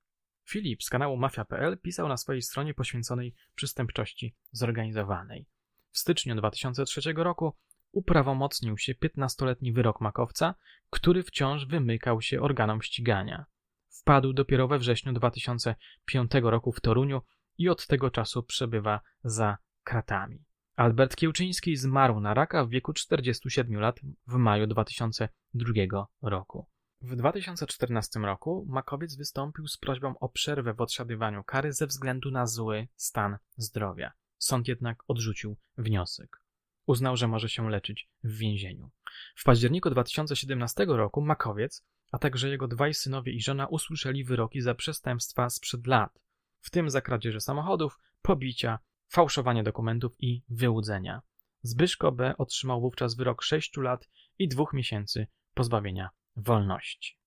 [0.49, 5.47] Filip z kanału Mafia.pl pisał na swojej stronie poświęconej przestępczości zorganizowanej.
[5.91, 7.57] W styczniu 2003 roku
[7.93, 10.55] uprawomocnił się 15-letni wyrok makowca,
[10.91, 13.47] który wciąż wymykał się organom ścigania.
[13.89, 17.23] Wpadł dopiero we wrześniu 2005 roku w Toruniu
[17.59, 20.45] i od tego czasu przebywa za kratami.
[20.77, 26.67] Albert Kiełczyński zmarł na raka w wieku 47 lat w maju 2002 roku.
[27.01, 32.47] W 2014 roku Makowiec wystąpił z prośbą o przerwę w odsiadywaniu kary ze względu na
[32.47, 34.13] zły stan zdrowia.
[34.39, 36.43] Sąd jednak odrzucił wniosek.
[36.89, 38.91] Uznał, że może się leczyć w więzieniu.
[39.37, 44.75] W październiku 2017 roku Makowiec, a także jego dwaj synowie i żona usłyszeli wyroki za
[44.75, 46.21] przestępstwa sprzed lat,
[46.61, 48.79] w tym za kradzieże samochodów, pobicia,
[49.09, 51.23] fałszowanie dokumentów i wyłudzenia.
[51.63, 52.35] Zbyszko B.
[52.39, 54.09] otrzymał wówczas wyrok 6 lat
[54.39, 57.19] i dwóch miesięcy pozbawienia wolności.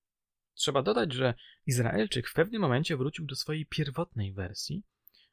[0.53, 1.33] Trzeba dodać, że
[1.65, 4.83] Izraelczyk w pewnym momencie wrócił do swojej pierwotnej wersji,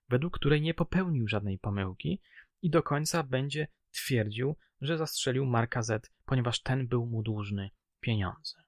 [0.08, 2.20] według której nie popełnił żadnej pomyłki
[2.62, 7.70] i do końca będzie twierdził, że zastrzelił Marka Z, ponieważ ten był mu dłużny
[8.00, 8.62] pieniądze.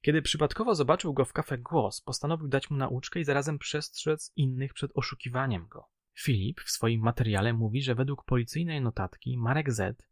[0.00, 4.74] Kiedy przypadkowo zobaczył go w kafe Głos, postanowił dać mu nauczkę i zarazem przestrzec innych
[4.74, 5.88] przed oszukiwaniem go.
[6.14, 10.06] Filip w swoim materiale mówi, że według policyjnej notatki Marek Z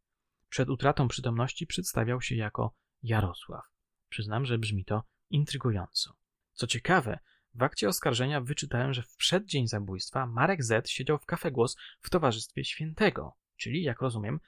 [0.49, 3.65] przed utratą przytomności przedstawiał się jako Jarosław.
[4.09, 6.17] Przyznam, że brzmi to intrygująco.
[6.53, 7.19] Co ciekawe,
[7.55, 12.11] w akcie oskarżenia wyczytałem, że w przeddzień zabójstwa Marek Z siedział w kafe Głos w
[12.11, 14.41] towarzystwie świętego, czyli, jak rozumiem,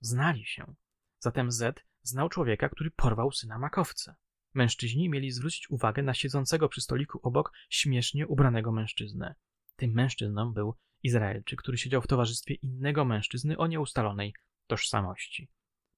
[0.00, 0.74] znali się.
[1.18, 4.16] Zatem Z znał człowieka, który porwał syna makowca.
[4.54, 9.34] Mężczyźni mieli zwrócić uwagę na siedzącego przy stoliku obok śmiesznie ubranego mężczyznę.
[9.76, 14.34] Tym mężczyzną był Izraelczyk, który siedział w towarzystwie innego mężczyzny o nieustalonej
[14.66, 15.50] tożsamości.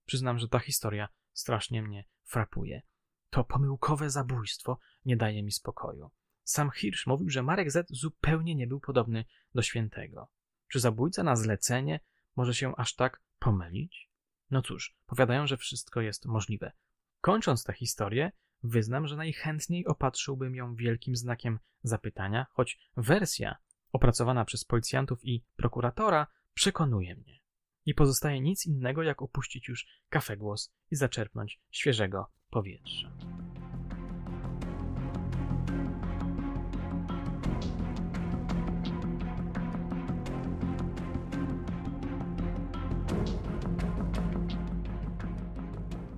[0.06, 2.82] Przyznam, że ta historia strasznie mnie frapuje.
[3.30, 6.10] To pomyłkowe zabójstwo nie daje mi spokoju.
[6.44, 10.28] Sam Hirsch mówił, że Marek Z zupełnie nie był podobny do świętego.
[10.68, 12.00] Czy zabójca na zlecenie
[12.36, 14.10] może się aż tak pomylić?
[14.50, 16.72] No cóż, powiadają, że wszystko jest możliwe.
[17.20, 23.56] Kończąc tę historię, wyznam, że najchętniej opatrzyłbym ją wielkim znakiem zapytania, choć wersja
[23.92, 27.40] opracowana przez policjantów i prokuratora przekonuje mnie.
[27.86, 33.12] Nie pozostaje nic innego, jak opuścić już kafę głos i zaczerpnąć świeżego powietrza.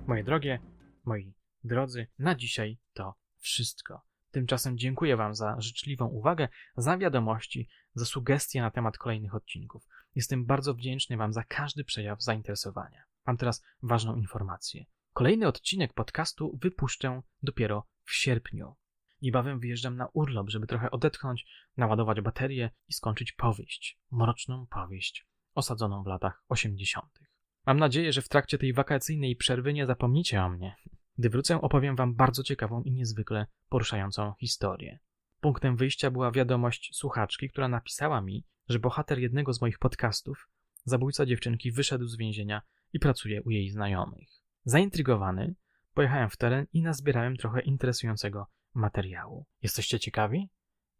[0.07, 0.59] Moje drogie,
[1.05, 1.33] moi
[1.63, 4.01] drodzy, na dzisiaj to wszystko.
[4.31, 6.47] Tymczasem dziękuję Wam za życzliwą uwagę,
[6.77, 9.87] za wiadomości, za sugestie na temat kolejnych odcinków.
[10.15, 13.03] Jestem bardzo wdzięczny Wam za każdy przejaw zainteresowania.
[13.25, 14.85] Mam teraz ważną informację.
[15.13, 18.75] Kolejny odcinek podcastu wypuszczę dopiero w sierpniu.
[19.21, 21.45] Niebawem wyjeżdżam na urlop, żeby trochę odetchnąć,
[21.77, 23.99] naładować baterię i skończyć powieść.
[24.11, 27.24] Mroczną powieść, osadzoną w latach 80.
[27.65, 30.75] Mam nadzieję, że w trakcie tej wakacyjnej przerwy nie zapomnicie o mnie.
[31.17, 34.99] Gdy wrócę, opowiem wam bardzo ciekawą i niezwykle poruszającą historię.
[35.41, 40.49] Punktem wyjścia była wiadomość słuchaczki, która napisała mi, że bohater jednego z moich podcastów,
[40.83, 42.61] zabójca dziewczynki, wyszedł z więzienia
[42.93, 44.29] i pracuje u jej znajomych.
[44.65, 45.55] Zaintrygowany,
[45.93, 49.45] pojechałem w teren i nazbierałem trochę interesującego materiału.
[49.61, 50.49] Jesteście ciekawi?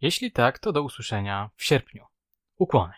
[0.01, 2.05] Jeśli tak, to do usłyszenia w sierpniu.
[2.57, 2.93] Ukłony.